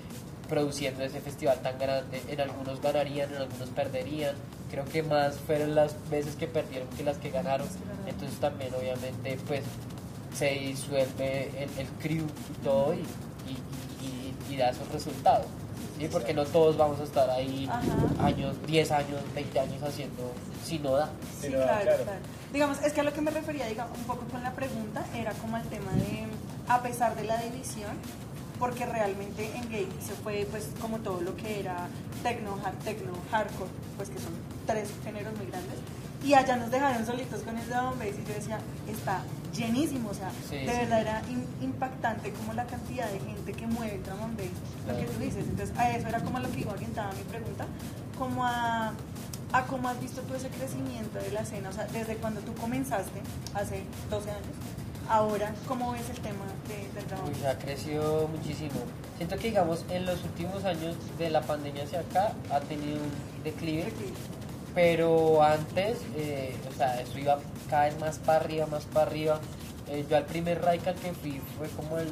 produciendo 0.49 1.03
ese 1.05 1.21
festival 1.21 1.59
tan 1.63 1.79
grande. 1.79 2.23
En 2.29 2.41
algunos 2.41 2.81
ganarían, 2.81 3.31
en 3.33 3.43
algunos 3.43 3.69
perderían. 3.71 4.35
Creo 4.71 4.85
que 4.87 5.03
más 5.03 5.37
fueron 5.47 5.75
las 5.75 5.95
veces 6.11 6.35
que 6.37 6.47
perdieron 6.47 6.89
que 6.97 7.05
las 7.05 7.17
que 7.19 7.31
ganaron. 7.31 7.67
Entonces 8.07 8.39
también 8.41 8.73
obviamente 8.75 9.39
pues 9.47 9.63
se 10.37 10.51
disuelve 10.51 11.51
el, 11.63 11.71
el 11.79 11.87
crew 12.01 12.25
y 12.27 12.65
todo 12.65 12.93
y, 12.95 12.99
y- 12.99 14.05
y- 14.51 14.55
y 14.55 14.57
da 14.57 14.71
esos 14.71 14.89
resultados. 14.91 15.47
¿sí? 15.99 16.09
Porque 16.11 16.35
no 16.35 16.45
todos 16.45 16.77
vamos 16.77 16.99
a 17.01 17.05
estar 17.05 17.31
ahí 17.31 17.69
Ajá. 17.71 18.27
años, 18.27 18.57
10 18.67 18.91
años, 18.91 19.21
20 19.35 19.61
años 19.61 19.83
haciendo 19.83 20.33
si 20.65 20.79
no 20.81 20.93
da. 20.93 21.09
Sí, 21.41 21.49
claro, 21.49 21.83
claro. 21.83 22.03
claro. 22.05 22.19
Digamos, 22.53 22.83
es 22.83 22.93
que 22.93 23.01
a 23.01 23.05
lo 23.05 23.13
que 23.13 23.21
me 23.21 23.31
refería, 23.31 23.67
digamos, 23.67 23.97
un 23.99 24.05
poco 24.05 24.25
con 24.27 24.43
la 24.43 24.53
pregunta, 24.53 25.05
era 25.15 25.33
como 25.35 25.57
el 25.57 25.65
tema 25.65 25.93
de, 25.93 26.25
a 26.69 26.83
pesar 26.83 27.15
de 27.17 27.25
la 27.25 27.37
división, 27.43 27.91
porque 28.65 28.87
realmente 28.87 29.45
en 29.55 29.65
Gate 29.65 29.93
se 30.01 30.15
fue, 30.15 30.49
pues, 30.51 30.69
como 30.81 30.97
todo 31.01 31.21
lo 31.21 31.37
que 31.37 31.61
era 31.61 31.87
techno, 32.23 32.59
hard 32.65 32.77
techno, 32.83 33.13
hardcore, 33.31 33.69
pues 33.99 34.09
que 34.09 34.19
son 34.19 34.33
tres 34.67 34.89
géneros 35.05 35.37
muy 35.37 35.45
grandes, 35.49 35.75
y 36.25 36.33
allá 36.33 36.57
nos 36.57 36.71
dejaron 36.71 37.05
solitos 37.05 37.43
con 37.43 37.59
el 37.59 37.69
drum 37.69 37.99
bass, 37.99 38.17
y 38.19 38.27
yo 38.27 38.33
decía, 38.35 38.59
está 38.89 39.21
llenísimo, 39.55 40.09
o 40.09 40.15
sea, 40.15 40.31
Sí, 40.49 40.57
de 40.57 40.61
sí. 40.63 40.79
verdad 40.79 41.01
era 41.03 41.23
im- 41.29 41.45
impactante 41.63 42.33
como 42.33 42.55
la 42.55 42.65
cantidad 42.65 43.07
de 43.11 43.21
gente 43.21 43.53
que 43.53 43.67
mueve 43.67 43.97
el 43.97 44.03
drum 44.03 44.23
and 44.23 44.39
bass, 44.39 44.47
lo 44.89 44.97
que 44.97 45.05
tú 45.13 45.19
dices. 45.21 45.45
Entonces, 45.47 45.77
a 45.79 45.91
eso 45.91 46.09
era 46.09 46.21
como 46.21 46.39
lo 46.39 46.51
que 46.51 46.61
iba 46.61 46.73
orientada 46.73 47.13
mi 47.13 47.23
pregunta, 47.25 47.67
como 48.19 48.47
a, 48.47 48.95
a 49.53 49.63
cómo 49.67 49.91
has 49.91 50.01
visto 50.01 50.23
tú 50.23 50.35
ese 50.37 50.49
crecimiento 50.49 51.19
de 51.19 51.33
la 51.33 51.41
escena, 51.43 51.69
o 51.69 51.73
sea, 51.75 51.85
desde 51.89 52.17
cuando 52.17 52.41
tú 52.41 52.55
comenzaste, 52.55 53.21
hace 53.53 53.83
12 54.09 54.31
años, 54.31 54.57
ahora, 55.09 55.55
¿cómo 55.67 55.93
ves 55.93 56.09
el 56.11 56.19
tema 56.21 56.45
de- 56.69 57.01
del 57.01 57.05
Uy, 57.27 57.43
bass? 57.43 57.55
ha 57.55 57.59
crecido 57.59 58.29
muchísimo. 58.29 58.81
Siento 59.17 59.37
que, 59.37 59.49
digamos, 59.49 59.85
en 59.91 60.07
los 60.07 60.23
últimos 60.25 60.65
años 60.65 60.97
de 61.19 61.31
la 61.31 61.41
pandemia 61.43 61.85
hacia 61.85 62.01
acá 62.01 62.33
ha 62.51 62.61
tenido 62.61 62.97
un 62.99 63.43
declive, 63.45 63.93
pero 64.75 65.43
antes, 65.43 65.99
eh, 66.17 66.57
o 66.69 66.77
sea, 66.77 67.01
eso 67.01 67.19
iba 67.19 67.39
cada 67.71 67.85
vez 67.87 67.99
más 68.01 68.19
para 68.19 68.41
arriba, 68.41 68.67
más 68.67 68.85
para 68.87 69.07
arriba. 69.11 69.41
Eh, 69.89 70.05
yo 70.09 70.17
al 70.17 70.25
primer 70.25 70.63
Raika 70.63 70.95
que 70.95 71.13
fui 71.13 71.41
fue 71.59 71.69
como 71.71 71.99
el 71.99 72.07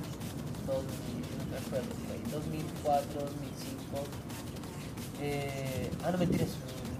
2000, 0.66 1.24
no 1.38 1.50
me 1.50 1.58
acuerdo, 1.58 1.88
fue 2.06 2.30
2004, 2.32 3.20
2005. 3.20 4.04
Eh, 5.20 5.90
ah, 6.04 6.10
no 6.12 6.18
mentiras, 6.18 6.48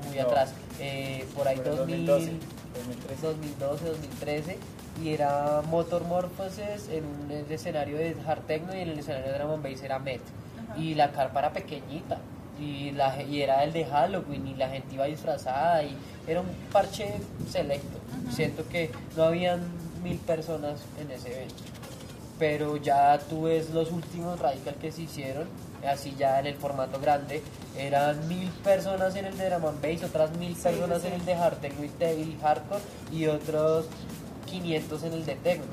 muy 0.06 0.16
No. 0.16 0.22
atrás. 0.22 0.50
Eh, 0.80 1.26
por 1.36 1.46
ahí 1.46 1.56
Fue 1.56 1.66
en 1.66 1.76
2000, 1.76 2.06
2012, 2.06 2.32
2013. 2.74 3.22
2012, 3.26 3.84
2013 3.86 4.58
y 5.02 5.10
era 5.14 5.62
Motor 5.68 6.04
Morphoses 6.04 6.88
en 6.90 7.04
un 7.04 7.30
escenario 7.50 7.96
de 7.98 8.16
hard 8.26 8.42
techno 8.42 8.74
y 8.74 8.80
en 8.80 8.88
el 8.90 8.98
escenario 8.98 9.32
de 9.32 9.38
drum 9.38 9.52
and 9.52 9.62
bass 9.62 9.82
era 9.82 9.98
Met. 9.98 10.20
Ajá. 10.70 10.78
y 10.78 10.94
la 10.94 11.10
carpa 11.12 11.40
era 11.40 11.52
pequeñita 11.52 12.18
y, 12.60 12.90
la, 12.92 13.22
y 13.22 13.42
era 13.42 13.64
el 13.64 13.72
de 13.72 13.84
Halloween 13.84 14.46
y 14.48 14.54
la 14.54 14.68
gente 14.68 14.94
iba 14.94 15.06
disfrazada 15.06 15.82
y 15.82 15.96
era 16.26 16.40
un 16.40 16.48
parche 16.70 17.14
selecto. 17.50 17.98
Siento 18.30 18.68
que 18.68 18.90
no 19.16 19.24
habían 19.24 19.60
mil 20.02 20.18
personas 20.18 20.80
en 21.00 21.10
ese 21.10 21.32
evento 21.34 21.54
pero 22.38 22.76
ya 22.76 23.18
tú 23.28 23.42
ves 23.44 23.70
los 23.70 23.92
últimos 23.92 24.38
radical 24.40 24.74
que 24.74 24.90
se 24.90 25.02
hicieron, 25.02 25.46
así 25.86 26.14
ya 26.18 26.40
en 26.40 26.46
el 26.46 26.54
formato 26.56 26.98
grande, 26.98 27.40
eran 27.78 28.26
mil 28.26 28.48
personas 28.64 29.14
en 29.14 29.26
el 29.26 29.38
de 29.38 29.48
drum 29.48 29.66
and 29.66 29.80
bass, 29.80 30.02
otras 30.02 30.36
mil 30.36 30.56
Sí, 30.56 30.62
personas 30.62 31.02
sí, 31.02 31.08
en 31.08 31.12
el 31.14 31.24
de 31.24 31.34
hard 31.34 31.58
techno 31.58 31.84
y 31.84 31.88
te- 31.88 32.14
y 32.18 32.36
hardcore 32.42 32.80
y 33.12 33.26
otros 33.28 33.86
500 34.52 35.02
en 35.04 35.12
el 35.14 35.24
de 35.24 35.34
techno. 35.36 35.64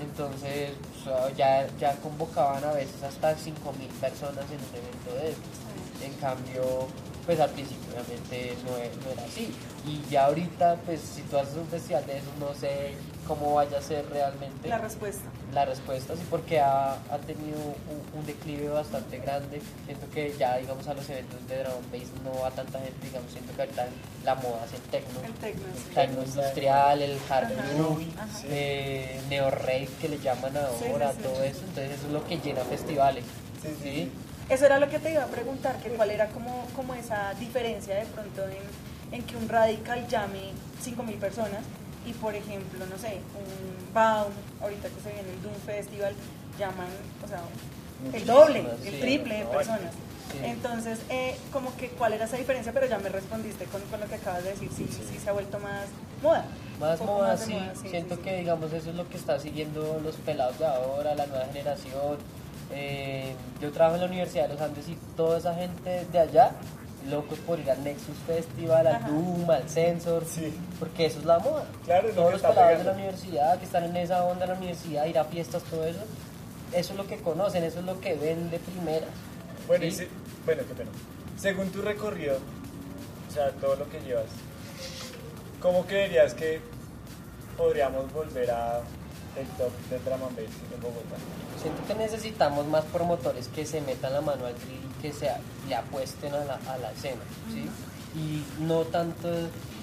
Entonces 0.00 0.70
o 1.00 1.04
sea, 1.04 1.30
ya, 1.34 1.66
ya 1.78 1.96
convocaban 1.96 2.62
a 2.64 2.72
veces 2.72 3.02
hasta 3.02 3.34
5000 3.36 3.88
personas 3.88 4.44
en 4.50 4.58
un 4.58 4.74
evento 4.76 5.14
de 5.14 5.30
estos. 5.30 6.04
En 6.04 6.12
cambio, 6.14 6.86
pues 7.26 7.38
al 7.40 7.50
principio 7.50 7.84
obviamente 7.92 8.54
no, 8.64 8.76
e- 8.78 8.90
no 9.04 9.10
era 9.12 9.24
así. 9.24 9.52
Y 9.86 10.02
ya 10.10 10.26
ahorita, 10.26 10.76
pues 10.86 11.00
si 11.00 11.22
tú 11.22 11.38
haces 11.38 11.56
un 11.56 11.66
festival 11.68 12.04
de 12.06 12.18
esos, 12.18 12.34
no 12.38 12.54
sé 12.54 12.94
cómo 13.26 13.54
vaya 13.54 13.78
a 13.78 13.82
ser 13.82 14.04
realmente 14.10 14.68
La 14.68 14.78
respuesta. 14.78 15.22
la 15.54 15.64
respuesta, 15.64 16.14
sí, 16.16 16.22
porque 16.28 16.58
ha, 16.60 16.94
ha 16.94 17.18
tenido 17.26 17.56
un, 17.58 18.18
un 18.20 18.26
declive 18.26 18.68
bastante 18.68 19.18
grande. 19.18 19.60
Siento 19.86 20.08
que 20.10 20.34
ya, 20.38 20.56
digamos, 20.56 20.86
a 20.88 20.94
los 20.94 21.08
eventos 21.08 21.46
de 21.48 21.58
drum 21.62 21.72
and 21.74 21.92
bass 21.92 22.10
no 22.24 22.40
va 22.42 22.50
tanta 22.50 22.78
gente, 22.80 23.06
digamos, 23.06 23.30
siento 23.32 23.54
que 23.54 23.62
ahorita 23.62 23.86
la 24.24 24.34
moda 24.34 24.64
es 24.66 24.74
el 24.74 24.80
techno. 24.90 25.20
El 25.24 25.32
techno, 25.34 25.62
sí. 25.74 25.84
El 25.88 25.94
techno 25.94 26.22
industrial, 26.24 27.02
el 27.02 27.18
hard 27.28 27.52
groove, 27.74 28.06
eh, 28.48 29.20
neo 29.28 29.50
rave 29.50 29.88
que 30.00 30.08
le 30.08 30.18
llaman 30.18 30.56
ahora, 30.56 31.12
Sí, 31.12 31.16
sí, 31.18 31.22
sí. 31.22 31.28
todo 31.28 31.42
eso. 31.44 31.60
Entonces 31.60 31.90
eso 31.92 32.06
es 32.06 32.12
lo 32.12 32.26
que 32.26 32.38
llena 32.38 32.62
festivales. 32.64 33.24
Sí, 33.62 33.68
sí, 33.68 33.74
¿sí? 33.82 33.90
sí. 33.90 34.10
Eso 34.50 34.66
era 34.66 34.80
lo 34.80 34.88
que 34.88 34.98
te 34.98 35.12
iba 35.12 35.22
a 35.22 35.28
preguntar, 35.28 35.76
que 35.76 35.90
cuál 35.90 36.10
era 36.10 36.26
como, 36.28 36.66
como 36.74 36.94
esa 36.94 37.34
diferencia 37.34 37.94
de 37.94 38.04
pronto 38.06 38.42
en, 38.48 39.16
en 39.16 39.22
que 39.22 39.36
un 39.36 39.48
radical 39.48 40.06
llame 40.08 40.50
5.000 40.84 41.18
personas 41.18 41.60
y 42.06 42.12
por 42.14 42.34
ejemplo, 42.34 42.84
no 42.86 42.98
sé, 42.98 43.18
un 43.34 43.94
Baum, 43.94 44.32
ahorita 44.60 44.88
que 44.88 45.00
se 45.02 45.12
viene 45.12 45.30
el 45.30 45.42
Doom 45.42 45.54
Festival, 45.66 46.14
llaman, 46.58 46.88
o 47.24 47.28
sea, 47.28 47.40
el 48.12 48.26
doble, 48.26 48.64
sí, 48.82 48.88
el 48.88 49.00
triple 49.00 49.38
de 49.38 49.44
personas. 49.44 49.92
sí. 50.32 50.38
Entonces, 50.42 50.98
eh, 51.10 51.36
como 51.52 51.76
que 51.76 51.88
cuál 51.90 52.14
era 52.14 52.24
esa 52.24 52.36
diferencia, 52.36 52.72
pero 52.72 52.86
ya 52.86 52.98
me 52.98 53.08
respondiste 53.08 53.66
con, 53.66 53.82
con 53.82 54.00
lo 54.00 54.06
que 54.06 54.14
acabas 54.14 54.42
de 54.44 54.50
decir, 54.50 54.70
sí, 54.74 54.88
sí, 54.90 55.18
se 55.18 55.28
ha 55.28 55.32
vuelto 55.32 55.58
más 55.58 55.86
moda. 56.22 56.46
Más 56.78 57.00
moda, 57.00 57.36
sí. 57.36 57.52
moda, 57.52 57.74
sí, 57.74 57.88
Siento 57.88 58.16
sí, 58.16 58.22
que, 58.22 58.30
sí. 58.30 58.36
digamos, 58.36 58.72
eso 58.72 58.90
es 58.90 58.96
lo 58.96 59.08
que 59.08 59.16
está 59.16 59.38
siguiendo 59.38 60.00
los 60.02 60.16
pelados 60.16 60.58
de 60.58 60.66
ahora, 60.66 61.14
la 61.14 61.26
nueva 61.26 61.44
generación. 61.46 62.16
Eh, 62.72 63.34
yo 63.60 63.70
trabajo 63.72 63.96
en 63.96 64.02
la 64.02 64.06
Universidad 64.08 64.48
de 64.48 64.54
los 64.54 64.62
Andes 64.62 64.88
y 64.88 64.96
toda 65.16 65.38
esa 65.38 65.54
gente 65.54 66.06
de 66.12 66.18
allá, 66.18 66.52
locos 67.08 67.38
por 67.40 67.58
ir 67.58 67.70
al 67.70 67.82
Nexus 67.82 68.16
Festival, 68.26 68.86
al. 68.86 69.06
Doom, 69.06 69.50
al 69.50 69.68
Sensor, 69.68 70.24
Sí. 70.24 70.54
porque 70.78 71.06
eso 71.06 71.18
es 71.18 71.24
la 71.24 71.38
moda. 71.38 71.64
Claro, 71.84 72.08
es 72.08 72.14
lo 72.14 72.22
Todos 72.22 72.40
que 72.40 72.46
los 72.46 72.54
pelados 72.54 72.78
de 72.78 72.84
la 72.84 72.92
universidad 72.92 73.58
que 73.58 73.64
están 73.64 73.84
en 73.84 73.96
esa 73.96 74.24
onda 74.24 74.46
de 74.46 74.52
la 74.52 74.58
universidad, 74.58 75.06
ir 75.06 75.18
a 75.18 75.24
fiestas, 75.24 75.62
todo 75.64 75.84
eso, 75.84 76.00
eso 76.72 76.92
es 76.92 76.96
lo 76.96 77.06
que 77.06 77.16
conocen, 77.18 77.64
eso 77.64 77.80
es 77.80 77.84
lo 77.86 78.00
que 78.00 78.14
ven 78.14 78.50
de 78.50 78.58
primeras. 78.58 79.08
Bueno, 79.66 79.84
y 79.86 79.90
¿sí? 79.90 79.96
se- 79.98 80.08
bueno, 80.44 80.62
qué 80.68 80.74
pena. 80.74 80.90
Según 81.38 81.70
tu 81.70 81.80
recorrido, 81.82 82.36
o 82.36 83.32
sea, 83.32 83.50
todo 83.52 83.76
lo 83.76 83.88
que 83.90 84.00
llevas, 84.00 84.26
¿cómo 85.60 85.84
creerías 85.86 86.34
que 86.34 86.60
podríamos 87.56 88.12
volver 88.12 88.50
a 88.50 88.80
top 89.56 89.72
de 89.90 89.98
drum 90.00 90.22
and 90.22 90.36
bass 90.36 90.54
en 90.74 90.80
Bogotá? 90.80 91.16
Siento 91.60 91.86
que 91.86 91.94
necesitamos 91.94 92.66
más 92.66 92.84
promotores 92.86 93.48
que 93.48 93.66
se 93.66 93.80
metan 93.80 94.12
la 94.12 94.20
mano 94.20 94.46
al 94.46 94.54
drill 94.54 94.80
y 94.98 95.02
que 95.02 95.12
se 95.12 95.30
le 95.68 95.74
apuesten 95.74 96.32
a 96.34 96.44
la, 96.44 96.54
a 96.66 96.78
la 96.78 96.92
escena, 96.92 97.22
¿sí? 97.52 97.68
Y 98.18 98.44
no 98.62 98.82
tanto 98.82 99.28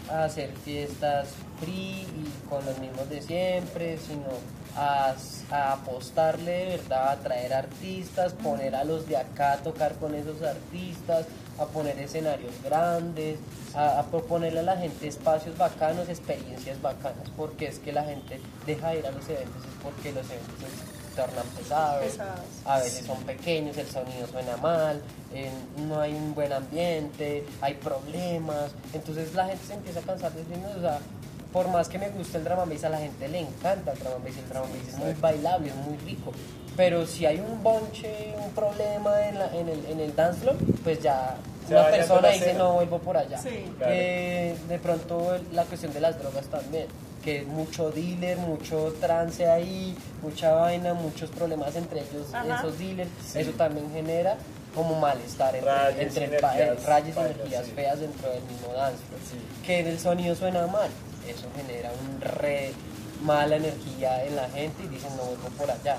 a 0.09 0.25
hacer 0.25 0.51
fiestas 0.63 1.29
free 1.59 2.01
y 2.01 2.49
con 2.49 2.65
los 2.65 2.77
mismos 2.79 3.09
de 3.09 3.21
siempre, 3.21 3.97
sino 3.97 4.27
a, 4.75 5.15
a 5.51 5.73
apostarle 5.73 6.51
de 6.51 6.65
verdad, 6.77 7.11
a 7.11 7.15
traer 7.17 7.53
artistas, 7.53 8.33
poner 8.33 8.75
a 8.75 8.83
los 8.83 9.07
de 9.07 9.17
acá 9.17 9.53
a 9.53 9.57
tocar 9.57 9.95
con 9.95 10.13
esos 10.15 10.41
artistas, 10.41 11.25
a 11.59 11.65
poner 11.65 11.97
escenarios 11.99 12.53
grandes, 12.63 13.39
a, 13.73 13.99
a 13.99 14.03
proponerle 14.03 14.59
a 14.59 14.63
la 14.63 14.77
gente 14.77 15.07
espacios 15.07 15.57
bacanos, 15.57 16.07
experiencias 16.09 16.81
bacanas, 16.81 17.29
porque 17.35 17.67
es 17.67 17.79
que 17.79 17.91
la 17.91 18.03
gente 18.03 18.39
deja 18.65 18.89
de 18.89 18.99
ir 18.99 19.07
a 19.07 19.11
los 19.11 19.27
eventos, 19.29 19.63
es 19.63 19.83
porque 19.83 20.11
los 20.11 20.25
eventos 20.29 20.55
se 20.59 21.15
tornan 21.15 21.45
pesados, 21.57 22.03
Pesados. 22.05 22.39
a 22.65 22.77
veces 22.79 23.05
son 23.05 23.17
pequeños, 23.23 23.77
el 23.77 23.87
sonido 23.87 24.27
suena 24.27 24.55
mal, 24.57 25.01
eh, 25.33 25.49
no 25.87 25.99
hay 25.99 26.13
un 26.13 26.35
buen 26.35 26.53
ambiente, 26.53 27.43
hay 27.61 27.73
problemas, 27.75 28.71
entonces 28.93 29.33
la 29.33 29.47
gente 29.47 29.65
se 29.65 29.73
empieza 29.73 29.99
a 29.99 30.03
cansar 30.03 30.31
de 30.33 30.41
eso, 30.41 30.51
o 30.77 30.81
sea, 30.81 30.99
por 31.51 31.67
más 31.69 31.89
que 31.89 31.97
me 31.97 32.09
guste 32.09 32.37
el 32.37 32.43
drama 32.43 32.63
a 32.63 32.89
la 32.89 32.97
gente 32.99 33.27
le 33.27 33.39
encanta 33.39 33.93
el 33.93 33.99
drama 33.99 34.17
el 34.27 34.49
drama 34.49 34.67
es 34.87 34.97
muy 34.97 35.13
bailable, 35.13 35.69
es 35.69 35.75
muy 35.75 35.97
rico, 35.97 36.31
pero 36.77 37.05
si 37.05 37.25
hay 37.25 37.39
un 37.39 37.61
bonche, 37.63 38.33
un 38.37 38.51
problema 38.51 39.27
en, 39.27 39.39
la- 39.39 39.53
en 39.55 39.67
el, 39.67 39.85
en 39.87 39.99
el 39.99 40.15
dance 40.15 40.39
floor, 40.41 40.55
pues 40.83 41.01
ya 41.01 41.35
Se 41.67 41.73
una 41.73 41.87
persona 41.87 42.29
dice 42.29 42.53
no 42.53 42.73
vuelvo 42.73 42.99
por 42.99 43.17
allá. 43.17 43.37
Sí. 43.39 43.65
Claro. 43.77 43.91
Eh, 43.93 44.55
de 44.69 44.79
pronto 44.79 45.37
la 45.51 45.63
cuestión 45.65 45.91
de 45.93 45.99
las 46.01 46.17
drogas 46.19 46.45
también, 46.45 46.85
que 47.23 47.41
mucho 47.41 47.89
dealer, 47.91 48.37
mucho 48.37 48.93
trance 49.01 49.45
ahí, 49.49 49.97
mucha 50.21 50.53
vaina, 50.53 50.93
muchos 50.93 51.29
problemas 51.31 51.75
entre 51.75 52.01
ellos, 52.01 52.31
Ajá. 52.33 52.59
esos 52.59 52.77
dealers, 52.79 53.09
Sí. 53.25 53.39
eso 53.39 53.51
también 53.51 53.91
genera 53.91 54.37
como 54.75 54.93
malestar 54.99 55.55
entre, 55.55 55.71
Rayes, 55.73 55.99
entre 55.99 56.25
energías 56.25 56.79
fallas, 56.83 57.17
energías 57.17 57.65
sí. 57.65 57.71
feas 57.71 57.99
dentro 57.99 58.29
del 58.29 58.43
mismo 58.43 58.71
dance 58.73 58.99
floor. 59.07 59.21
Sí. 59.31 59.65
que 59.65 59.79
el 59.79 59.99
sonido 59.99 60.35
suena 60.35 60.67
mal, 60.67 60.89
eso 61.27 61.47
genera 61.55 61.89
un 61.91 62.21
re 62.21 62.71
mala 63.23 63.55
energía 63.55 64.23
en 64.23 64.35
la 64.35 64.47
gente 64.49 64.83
y 64.83 64.87
dicen 64.87 65.09
no 65.17 65.23
vuelvo 65.23 65.47
por 65.57 65.71
allá. 65.71 65.97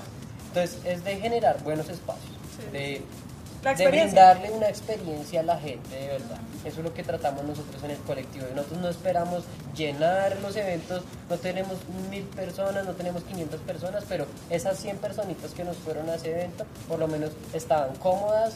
Entonces 0.49 0.79
es 0.85 1.03
de 1.03 1.15
generar 1.17 1.63
buenos 1.63 1.89
espacios, 1.89 2.31
Sí. 2.57 2.63
de, 2.73 3.01
de 3.75 3.87
brindarle 3.87 4.51
una 4.51 4.67
experiencia 4.69 5.39
a 5.39 5.43
la 5.43 5.57
gente 5.57 5.95
de 5.95 6.07
verdad. 6.07 6.37
Eso 6.65 6.79
es 6.79 6.83
lo 6.83 6.93
que 6.93 7.03
tratamos 7.03 7.43
nosotros 7.45 7.81
en 7.83 7.91
el 7.91 7.97
colectivo. 7.99 8.45
Nosotros 8.55 8.81
no 8.81 8.89
esperamos 8.89 9.43
llenar 9.75 10.37
los 10.41 10.55
eventos, 10.57 11.03
no 11.29 11.37
tenemos 11.37 11.77
mil 12.09 12.23
personas, 12.23 12.85
no 12.85 12.93
tenemos 12.93 13.23
500 13.23 13.59
personas, 13.61 14.03
pero 14.09 14.25
esas 14.49 14.77
100 14.79 14.97
personitas 14.97 15.51
que 15.51 15.63
nos 15.63 15.77
fueron 15.77 16.09
a 16.09 16.15
ese 16.15 16.31
evento, 16.31 16.65
por 16.87 16.99
lo 16.99 17.07
menos 17.07 17.31
estaban 17.53 17.95
cómodas, 17.97 18.53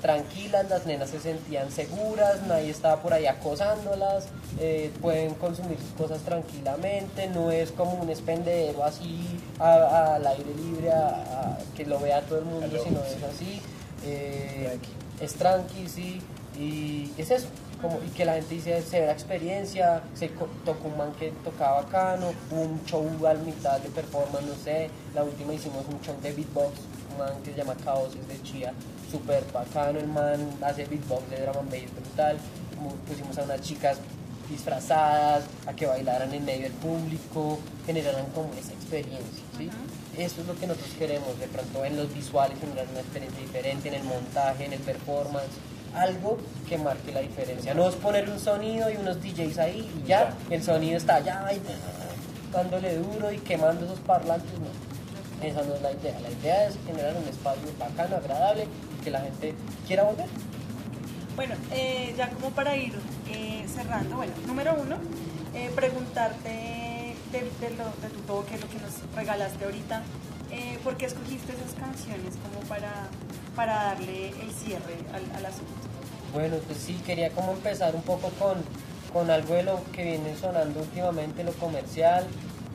tranquilas, 0.00 0.68
las 0.68 0.86
nenas 0.86 1.10
se 1.10 1.20
sentían 1.20 1.70
seguras, 1.70 2.42
nadie 2.46 2.70
estaba 2.70 3.00
por 3.02 3.12
ahí 3.12 3.26
acosándolas, 3.26 4.26
eh, 4.60 4.90
pueden 5.00 5.34
consumir 5.34 5.78
sus 5.78 5.90
cosas 5.96 6.20
tranquilamente, 6.22 7.28
no 7.28 7.50
es 7.50 7.72
como 7.72 7.94
un 7.94 8.08
expendedero 8.10 8.84
así 8.84 9.40
a- 9.58 10.14
al 10.16 10.26
aire 10.26 10.54
libre, 10.54 10.92
a- 10.92 11.58
que 11.76 11.84
lo 11.86 11.98
vea 11.98 12.20
todo 12.22 12.38
el 12.38 12.44
mundo, 12.44 12.68
sino 12.82 13.00
es 13.00 13.22
así. 13.34 13.60
eh, 14.04 14.66
Tranqui. 14.68 14.88
es 15.24 15.34
tranqui, 15.34 15.88
sí, 15.88 16.20
y 16.58 17.10
es 17.18 17.30
eso, 17.30 17.46
como, 17.80 17.98
y 18.06 18.10
que 18.10 18.24
la 18.24 18.34
gente 18.34 18.54
dice 18.54 18.80
severa 18.82 19.10
experiencia, 19.12 20.02
se 20.14 20.28
tocó 20.64 20.88
un 20.88 20.96
man 20.96 21.12
que 21.18 21.32
tocaba 21.42 21.82
bacano, 21.82 22.32
un 22.52 22.80
show 22.86 23.04
a 23.26 23.34
mitad 23.34 23.80
de 23.80 23.88
performance, 23.88 24.46
no 24.46 24.54
sé, 24.62 24.90
la 25.14 25.24
última 25.24 25.54
hicimos 25.54 25.84
un 25.90 26.00
show 26.02 26.14
de 26.22 26.32
beatbox, 26.32 26.72
un 27.12 27.18
man 27.18 27.42
que 27.42 27.50
se 27.52 27.56
llama 27.56 27.74
Caos, 27.84 28.10
es 28.14 28.28
de 28.28 28.42
Chía, 28.42 28.72
súper 29.16 29.44
bacano, 29.52 29.98
el 29.98 30.08
man 30.08 30.40
hace 30.62 30.84
beatbox 30.84 31.30
de 31.30 31.36
drum 31.42 31.56
and 31.58 31.70
bass 31.70 31.90
brutal, 31.92 32.36
pusimos 33.08 33.38
a 33.38 33.42
unas 33.42 33.60
chicas 33.62 33.98
disfrazadas, 34.50 35.44
a 35.66 35.72
que 35.72 35.86
bailaran 35.86 36.32
en 36.32 36.44
medio 36.44 36.64
del 36.64 36.72
público, 36.72 37.58
generaran 37.84 38.26
como 38.26 38.50
esa 38.54 38.72
experiencia, 38.72 39.44
¿sí? 39.58 39.70
Eso 40.16 40.40
es 40.42 40.46
lo 40.46 40.54
que 40.54 40.66
nosotros 40.66 40.94
queremos, 40.98 41.38
de 41.38 41.46
pronto 41.48 41.84
en 41.84 41.96
los 41.96 42.12
visuales 42.14 42.58
generar 42.60 42.86
una 42.90 43.00
experiencia 43.00 43.40
diferente, 43.40 43.88
en 43.88 43.94
el 43.94 44.04
montaje, 44.04 44.66
en 44.66 44.72
el 44.74 44.80
performance, 44.80 45.50
algo 45.94 46.38
que 46.68 46.78
marque 46.78 47.10
la 47.12 47.20
diferencia. 47.20 47.74
No 47.74 47.88
es 47.88 47.94
poner 47.96 48.28
un 48.28 48.38
sonido 48.38 48.90
y 48.90 48.96
unos 48.96 49.20
DJs 49.20 49.58
ahí 49.58 49.90
y 49.98 50.06
ya, 50.06 50.32
el 50.50 50.62
sonido 50.62 50.98
está 50.98 51.16
allá 51.16 51.44
y 51.52 51.60
dándole 52.52 52.96
duro 52.98 53.32
y 53.32 53.38
quemando 53.38 53.86
esos 53.86 54.00
parlantes, 54.00 54.52
no. 54.60 54.86
Esa 55.42 55.62
no 55.64 55.74
es 55.74 55.82
la 55.82 55.92
idea. 55.92 56.18
La 56.20 56.30
idea 56.30 56.68
es 56.68 56.76
generar 56.86 57.14
un 57.14 57.28
espacio 57.28 57.68
bacano, 57.78 58.16
agradable 58.16 58.66
que 59.06 59.12
la 59.12 59.20
gente 59.20 59.54
quiera 59.86 60.02
volver. 60.02 60.26
Bueno, 61.36 61.54
eh, 61.70 62.12
ya 62.18 62.28
como 62.30 62.50
para 62.50 62.76
ir 62.76 62.92
eh, 63.30 63.64
cerrando, 63.72 64.16
bueno, 64.16 64.32
número 64.48 64.74
uno, 64.74 64.96
eh, 65.54 65.70
preguntarte 65.76 66.48
de, 67.30 67.38
de 67.38 67.70
lo, 67.76 67.84
de 68.02 68.08
tu 68.12 68.20
toque, 68.26 68.58
lo 68.58 68.68
que 68.68 68.80
nos 68.80 68.94
regalaste 69.14 69.64
ahorita, 69.64 70.02
eh, 70.50 70.78
¿por 70.82 70.96
qué 70.96 71.06
escogiste 71.06 71.52
esas 71.52 71.74
canciones 71.78 72.34
como 72.42 72.66
para, 72.68 73.06
para 73.54 73.74
darle 73.84 74.30
el 74.30 74.50
cierre 74.50 74.96
al, 75.14 75.24
al 75.36 75.46
asunto? 75.46 75.72
Bueno, 76.32 76.56
pues 76.66 76.78
sí, 76.78 77.00
quería 77.06 77.30
como 77.30 77.52
empezar 77.52 77.94
un 77.94 78.02
poco 78.02 78.30
con, 78.40 78.56
con 79.12 79.30
algo 79.30 79.54
de 79.54 79.62
lo 79.62 79.80
que 79.92 80.02
viene 80.02 80.34
sonando 80.36 80.80
últimamente, 80.80 81.44
lo 81.44 81.52
comercial. 81.52 82.26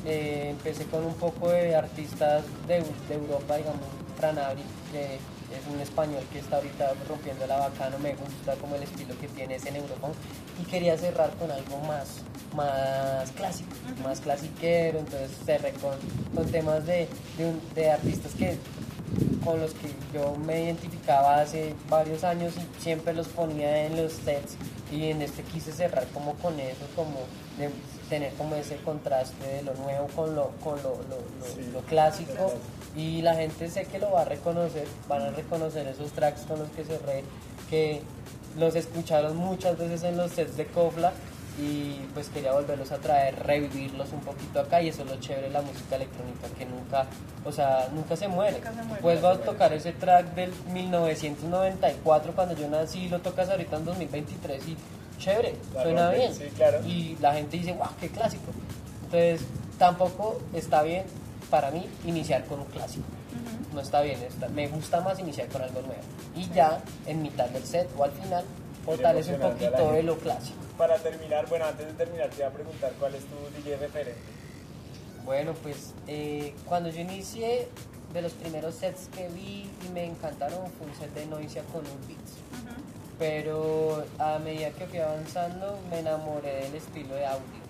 Eh, 0.05 0.47
empecé 0.51 0.85
con 0.85 1.03
un 1.03 1.13
poco 1.15 1.49
de 1.49 1.75
artistas 1.75 2.43
de, 2.67 2.83
de 3.09 3.15
Europa, 3.15 3.57
digamos, 3.57 3.85
Franabri, 4.17 4.63
que 4.93 5.19
es 5.57 5.73
un 5.73 5.79
español 5.81 6.23
que 6.31 6.39
está 6.39 6.57
ahorita 6.57 6.93
rompiendo 7.07 7.45
la 7.47 7.57
bacano, 7.57 7.97
me 7.99 8.15
gusta 8.15 8.55
como 8.55 8.75
el 8.75 8.83
estilo 8.83 9.17
que 9.19 9.27
tiene 9.27 9.55
ese 9.55 9.69
Eurofunk 9.69 10.13
y 10.61 10.63
quería 10.65 10.97
cerrar 10.97 11.31
con 11.37 11.51
algo 11.51 11.77
más, 11.87 12.07
más 12.55 13.31
clásico, 13.31 13.69
más 14.03 14.19
clasiquero, 14.21 14.99
entonces 14.99 15.31
cerré 15.45 15.73
con, 15.73 15.95
con 16.35 16.49
temas 16.51 16.85
de, 16.85 17.07
de, 17.37 17.45
un- 17.45 17.61
de 17.75 17.91
artistas 17.91 18.33
que 18.33 18.57
con 19.43 19.59
los 19.59 19.71
que 19.73 19.91
yo 20.13 20.35
me 20.35 20.63
identificaba 20.63 21.41
hace 21.41 21.75
varios 21.89 22.23
años 22.23 22.53
y 22.57 22.81
siempre 22.81 23.13
los 23.13 23.27
ponía 23.27 23.85
en 23.85 24.01
los 24.01 24.13
sets 24.13 24.55
y 24.91 25.05
en 25.09 25.21
este 25.21 25.43
quise 25.43 25.71
cerrar 25.71 26.05
como 26.13 26.33
con 26.35 26.59
eso, 26.59 26.85
como 26.95 27.19
de 27.57 27.69
tener 28.11 28.31
como 28.33 28.53
ese 28.55 28.75
contraste 28.83 29.47
de 29.47 29.63
lo 29.63 29.73
nuevo 29.73 30.05
con 30.15 30.35
lo, 30.35 30.49
con 30.63 30.75
lo, 30.83 30.89
lo- 31.09 31.39
lo- 31.39 31.45
Sí. 31.55 31.67
lo 31.73 31.79
clásico 31.81 32.53
y 32.95 33.21
la 33.23 33.33
gente 33.35 33.69
sé 33.69 33.85
que 33.85 33.97
lo 33.99 34.11
va 34.11 34.21
a 34.21 34.25
reconocer, 34.25 34.85
van 35.07 35.21
a 35.23 35.29
reconocer 35.31 35.87
esos 35.87 36.11
tracks 36.11 36.41
con 36.41 36.59
los 36.59 36.69
que 36.71 36.83
cerré, 36.83 37.23
que 37.69 38.01
los 38.59 38.75
escucharon 38.75 39.35
muchas 39.37 39.77
veces 39.77 40.03
en 40.03 40.17
los 40.17 40.31
sets 40.31 40.57
de 40.57 40.65
Kofla 40.65 41.13
y 41.57 41.99
pues 42.13 42.27
quería 42.29 42.51
volverlos 42.53 42.91
a 42.91 42.97
traer, 42.97 43.35
revivirlos 43.45 44.11
un 44.13 44.19
poquito 44.21 44.59
acá 44.59 44.81
y 44.81 44.89
eso 44.89 45.03
es 45.03 45.09
lo 45.09 45.17
chévere 45.19 45.47
de 45.47 45.53
la 45.53 45.61
música 45.61 45.95
electrónica 45.95 46.47
que 46.57 46.65
nunca, 46.65 47.05
o 47.45 47.51
sea, 47.51 47.87
nunca 47.93 48.15
se 48.15 48.27
muere. 48.27 48.57
Nunca 48.57 48.73
se 48.73 48.83
muere. 48.83 49.01
Vuelvo 49.01 49.27
a 49.29 49.37
tocar 49.37 49.71
ese 49.73 49.91
track 49.93 50.33
del 50.35 50.51
1994 50.73 52.33
cuando 52.33 52.55
yo 52.55 52.67
nací, 52.67 53.09
lo 53.09 53.19
tocas 53.19 53.49
ahorita 53.49 53.77
en 53.77 53.85
2023 53.85 54.67
y 54.67 54.77
chévere, 55.21 55.55
La 55.73 55.83
suena 55.83 56.05
rompe, 56.07 56.17
bien. 56.19 56.35
sí, 56.35 56.43
claro. 56.55 56.85
Y 56.85 57.17
la 57.21 57.33
gente 57.33 57.57
dice, 57.57 57.73
wow, 57.73 57.87
qué 57.99 58.09
clásico. 58.09 58.51
Entonces, 59.05 59.41
tampoco 59.77 60.39
está 60.53 60.83
bien 60.83 61.03
para 61.49 61.71
mí 61.71 61.87
iniciar 62.05 62.45
con 62.45 62.59
un 62.59 62.65
clásico. 62.65 63.05
No 63.73 63.79
está 63.81 64.01
bien, 64.01 64.19
está- 64.23 64.49
me 64.49 64.67
gusta 64.67 64.99
más 65.01 65.19
iniciar 65.19 65.47
con 65.47 65.61
algo 65.61 65.81
nuevo. 65.81 66.01
Y 66.35 66.49
ya 66.49 66.81
en 67.05 67.21
mitad 67.21 67.47
del 67.49 67.63
set 67.63 67.89
o 67.97 68.03
al 68.03 68.11
final, 68.11 68.43
fortalece 68.85 69.35
un 69.35 69.41
poquito 69.41 69.91
de 69.93 70.03
lo 70.03 70.17
clásico. 70.17 70.57
Para 70.77 70.97
terminar, 70.97 71.47
bueno, 71.47 71.65
antes 71.65 71.85
de 71.87 71.93
terminar 71.93 72.29
te 72.29 72.37
iba 72.39 72.47
a 72.47 72.51
preguntar 72.51 72.91
cuál 72.99 73.15
es 73.15 73.23
tu 73.25 73.35
DJ 73.61 73.77
referente. 73.77 74.19
Bueno, 75.23 75.53
pues 75.61 75.93
eh, 76.07 76.53
cuando 76.65 76.89
yo 76.89 76.99
inicié, 77.01 77.67
de 78.13 78.21
los 78.21 78.33
primeros 78.33 78.75
sets 78.75 79.07
que 79.15 79.29
vi 79.29 79.69
y 79.87 79.89
me 79.93 80.03
encantaron 80.05 80.59
fue 80.77 80.87
un 80.87 80.95
set 80.95 81.13
de 81.13 81.25
Noisia 81.27 81.63
con 81.71 81.81
un 81.81 82.07
beats. 82.07 82.33
Pero 83.21 84.03
a 84.17 84.39
medida 84.39 84.71
que 84.71 84.87
fui 84.87 84.97
avanzando 84.97 85.77
me 85.91 85.99
enamoré 85.99 86.63
del 86.63 86.73
estilo 86.73 87.13
de 87.13 87.27
audio 87.27 87.61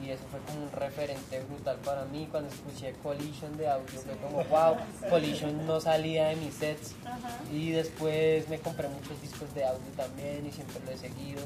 y 0.00 0.10
eso 0.10 0.22
fue 0.30 0.38
como 0.46 0.64
un 0.64 0.70
referente 0.70 1.40
brutal 1.48 1.76
para 1.84 2.04
mí 2.04 2.28
cuando 2.30 2.48
escuché 2.50 2.92
Collision 3.02 3.56
de 3.56 3.68
audio 3.68 4.00
fue 4.00 4.16
como 4.16 4.44
wow, 4.44 4.76
Collision 5.10 5.66
no 5.66 5.80
salía 5.80 6.28
de 6.28 6.36
mis 6.36 6.54
sets 6.54 6.94
y 7.52 7.70
después 7.70 8.48
me 8.48 8.58
compré 8.60 8.88
muchos 8.88 9.20
discos 9.20 9.52
de 9.54 9.64
audio 9.64 9.90
también 9.96 10.46
y 10.46 10.52
siempre 10.52 10.78
lo 10.84 10.92
he 10.92 10.96
seguido 10.96 11.42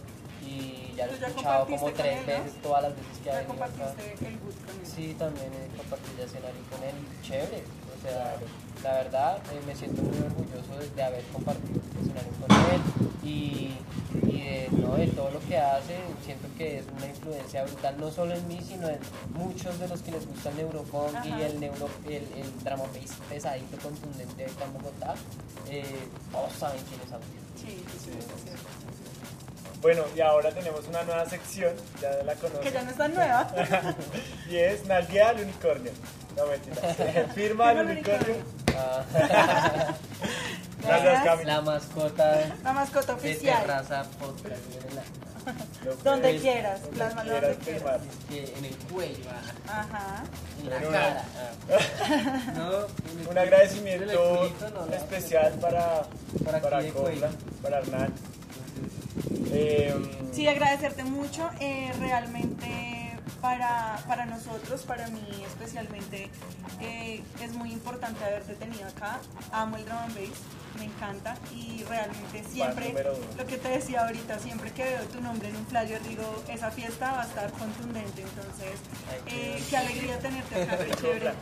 y 0.47 0.93
ya 0.95 1.07
lo 1.07 1.13
he 1.13 1.17
escuchado 1.17 1.67
como 1.67 1.91
tres 1.93 2.19
él, 2.19 2.27
¿no? 2.27 2.45
veces 2.45 2.63
todas 2.63 2.83
las 2.83 2.93
veces 2.93 3.19
que 3.25 3.31
ha 3.31 3.39
venido 3.41 3.65
acá. 3.65 3.95
el 3.99 4.17
con 4.17 4.29
él. 4.29 4.39
Sí, 4.85 5.17
también 5.19 5.51
he 5.53 5.77
compartido 5.77 6.25
escenario 6.25 6.61
con 6.71 6.83
él, 6.85 6.95
chévere. 7.23 7.65
O 7.65 8.03
sea, 8.03 8.37
la 8.85 8.93
verdad 9.03 9.39
eh, 9.51 9.61
me 9.67 9.75
siento 9.75 10.03
muy 10.03 10.19
orgulloso 10.19 10.79
de, 10.79 10.89
de 10.91 11.03
haber 11.03 11.25
compartido 11.25 11.81
este 11.81 12.01
escenario 12.01 12.33
con 12.41 12.51
él 12.51 12.56
y, 13.23 13.75
y 14.27 14.41
de, 14.41 14.69
no, 14.73 14.97
de 14.97 15.07
todo 15.09 15.31
lo 15.31 15.41
que 15.41 15.59
hace. 15.59 15.97
Siento 16.25 16.49
que 16.57 16.79
es 16.79 16.85
una 16.97 17.07
influencia 17.07 17.65
brutal, 17.65 17.97
no 17.99 18.11
solo 18.11 18.35
en 18.35 18.49
mí, 18.49 18.61
sino 18.67 18.89
en 18.89 18.99
muchos 19.35 19.79
de 19.79 19.89
los 19.89 20.03
que 20.03 20.13
les 20.13 20.27
gusta 20.27 20.51
el 20.51 20.57
neurofunk 20.57 21.25
y 21.25 21.43
el, 21.43 21.61
neuro, 21.61 21.89
el, 22.07 22.15
el 22.15 22.65
drama 22.65 22.85
pesadito, 23.29 23.77
contundente 23.79 24.45
acá 24.45 24.65
en 24.65 24.73
Bogotá. 24.75 25.15
Eh, 25.69 26.09
todos 26.31 26.53
saben 26.53 26.81
quién 26.89 27.01
es 27.03 27.13
Audio. 27.13 27.27
Sí, 27.57 27.85
sí, 27.93 27.99
sí, 28.05 28.11
es 28.19 28.43
cierto. 28.45 28.97
Bueno, 29.83 30.05
y 30.17 30.21
ahora 30.21 30.51
tenemos 30.51 30.87
una 30.89 31.03
nueva 31.05 31.27
sección, 31.27 31.75
ya 32.01 32.11
la 32.25 32.35
conocen. 32.35 32.63
Que 32.63 32.73
ya 32.73 32.83
no 32.83 32.91
es 32.91 32.97
tan 32.97 33.15
nueva. 33.15 33.47
y 34.51 34.57
es 34.57 34.85
Nalguea 34.87 35.29
al 35.31 35.41
unicornio. 35.41 35.93
No 36.37 36.47
mentira. 36.47 36.77
Firma 36.95 37.21
al 37.21 37.35
Firma 37.35 37.71
al 37.71 37.87
unicornio. 37.87 38.35
Ah, 38.77 39.95
Gracias, 40.87 41.25
Cami. 41.25 41.45
la 41.45 41.61
mascota 41.63 42.41
La 42.65 42.73
mascota 42.73 43.15
de 43.15 43.19
oficial. 43.31 43.61
Terraza 43.61 44.05
Podcast. 44.19 44.63
¿verdad? 44.85 45.03
Lo 45.85 45.95
Donde 46.05 46.29
puedes- 46.29 46.43
quieras, 46.43 46.81
plasma 46.93 47.23
quieras 47.23 47.43
donde 47.43 47.57
quieras. 47.65 48.01
que 48.29 48.55
en 48.59 48.65
el 48.65 48.77
cuello, 48.77 49.25
ah, 49.69 49.81
Ajá. 49.81 50.25
en 50.63 50.71
la 50.71 50.77
Pero 50.79 50.91
cara. 50.91 51.25
ah. 51.71 52.53
No, 52.55 52.73
en 53.13 53.21
el 53.21 53.29
Un 53.29 53.39
agradecimiento 53.39 54.05
en 54.05 54.11
el 54.11 54.17
culito, 54.19 54.71
no, 54.71 54.87
no. 54.87 54.93
especial 54.95 55.53
para, 55.61 56.03
Para 56.45 56.61
para, 56.61 56.81
de 56.83 56.93
para 57.63 57.79
Hernán. 57.79 58.13
Eh, 59.53 59.95
Sí, 60.33 60.47
agradecerte 60.49 61.05
mucho. 61.05 61.49
eh, 61.61 61.91
realmente 61.99 63.13
para, 63.41 63.99
para 64.09 64.27
nosotros, 64.27 64.83
para 64.83 65.07
mí 65.09 65.27
especialmente, 65.47 66.29
eh, 66.81 67.23
es 67.41 67.53
muy 67.53 67.73
importante 67.73 68.23
haberte 68.25 68.55
tenido 68.55 68.87
acá. 68.89 69.19
Amo 69.53 69.77
el 69.77 69.85
drum 69.85 69.97
and 69.99 70.15
bass, 70.15 70.39
me 70.79 70.85
encanta 70.85 71.37
y 71.55 71.83
realmente 71.85 72.43
siempre, 72.51 72.95
lo 73.37 73.47
que 73.47 73.57
te 73.59 73.69
decía 73.69 74.03
ahorita, 74.07 74.39
siempre 74.39 74.71
que 74.73 74.85
veo 74.85 75.03
tu 75.05 75.21
nombre 75.21 75.49
en 75.49 75.57
un 75.57 75.67
flyer 75.67 76.03
digo, 76.03 76.43
esa 76.49 76.71
fiesta 76.71 77.13
va 77.13 77.23
a 77.23 77.27
estar 77.27 77.51
contundente. 77.53 78.23
Entonces, 78.23 78.79
eh, 79.27 79.63
qué 79.69 79.77
alegría 79.77 80.19
tenerte 80.19 80.63
acá, 80.63 80.79
qué 80.79 80.91
chévere. 81.01 81.33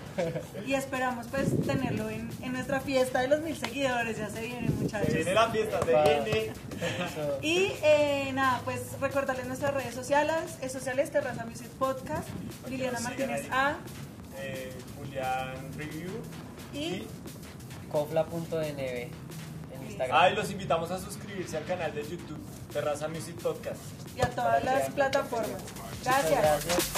Y 0.67 0.75
esperamos 0.75 1.27
pues 1.29 1.49
tenerlo 1.67 2.09
en, 2.11 2.31
en 2.43 2.53
nuestra 2.53 2.81
fiesta 2.81 3.21
de 3.21 3.29
los 3.29 3.41
mil 3.41 3.57
seguidores. 3.57 4.17
Ya 4.19 4.29
se 4.31 4.41
vienen 4.41 4.75
muchachos. 4.81 5.09
se 5.09 5.15
viene 5.17 5.35
la 5.35 5.51
fiesta, 5.51 5.81
se 5.81 5.93
viene. 5.93 6.53
Y 7.43 7.73
eh, 7.83 8.31
nada, 8.35 8.61
pues 8.65 8.81
recordarles 9.01 9.47
nuestras 9.47 9.73
redes 9.75 9.95
sociales, 9.95 10.59
eh, 10.61 10.69
sociales 10.69 11.11
Terraza 11.11 11.45
Music 11.45 11.69
Podcast, 11.79 12.29
Liliana 12.69 13.01
Martínez 13.01 13.47
A 13.51 13.77
Eh, 14.39 14.73
Julián 14.99 15.55
Review. 15.77 16.11
y 16.73 17.07
cofla.nb 17.95 18.81
en 18.81 19.11
Instagram. 19.87 20.19
Ah, 20.21 20.29
y 20.29 20.35
los 20.35 20.51
invitamos 20.51 20.91
a 20.91 20.99
suscribirse 20.99 21.57
al 21.57 21.65
canal 21.65 21.95
de 21.95 22.03
YouTube 22.03 22.41
Terraza 22.73 23.07
Music 23.07 23.37
Podcast. 23.41 23.81
Y 24.17 24.21
a 24.21 24.29
todas 24.31 24.65
las 24.65 24.91
plataformas. 24.91 25.63
Gracias. 26.03 26.41
gracias. 26.41 26.95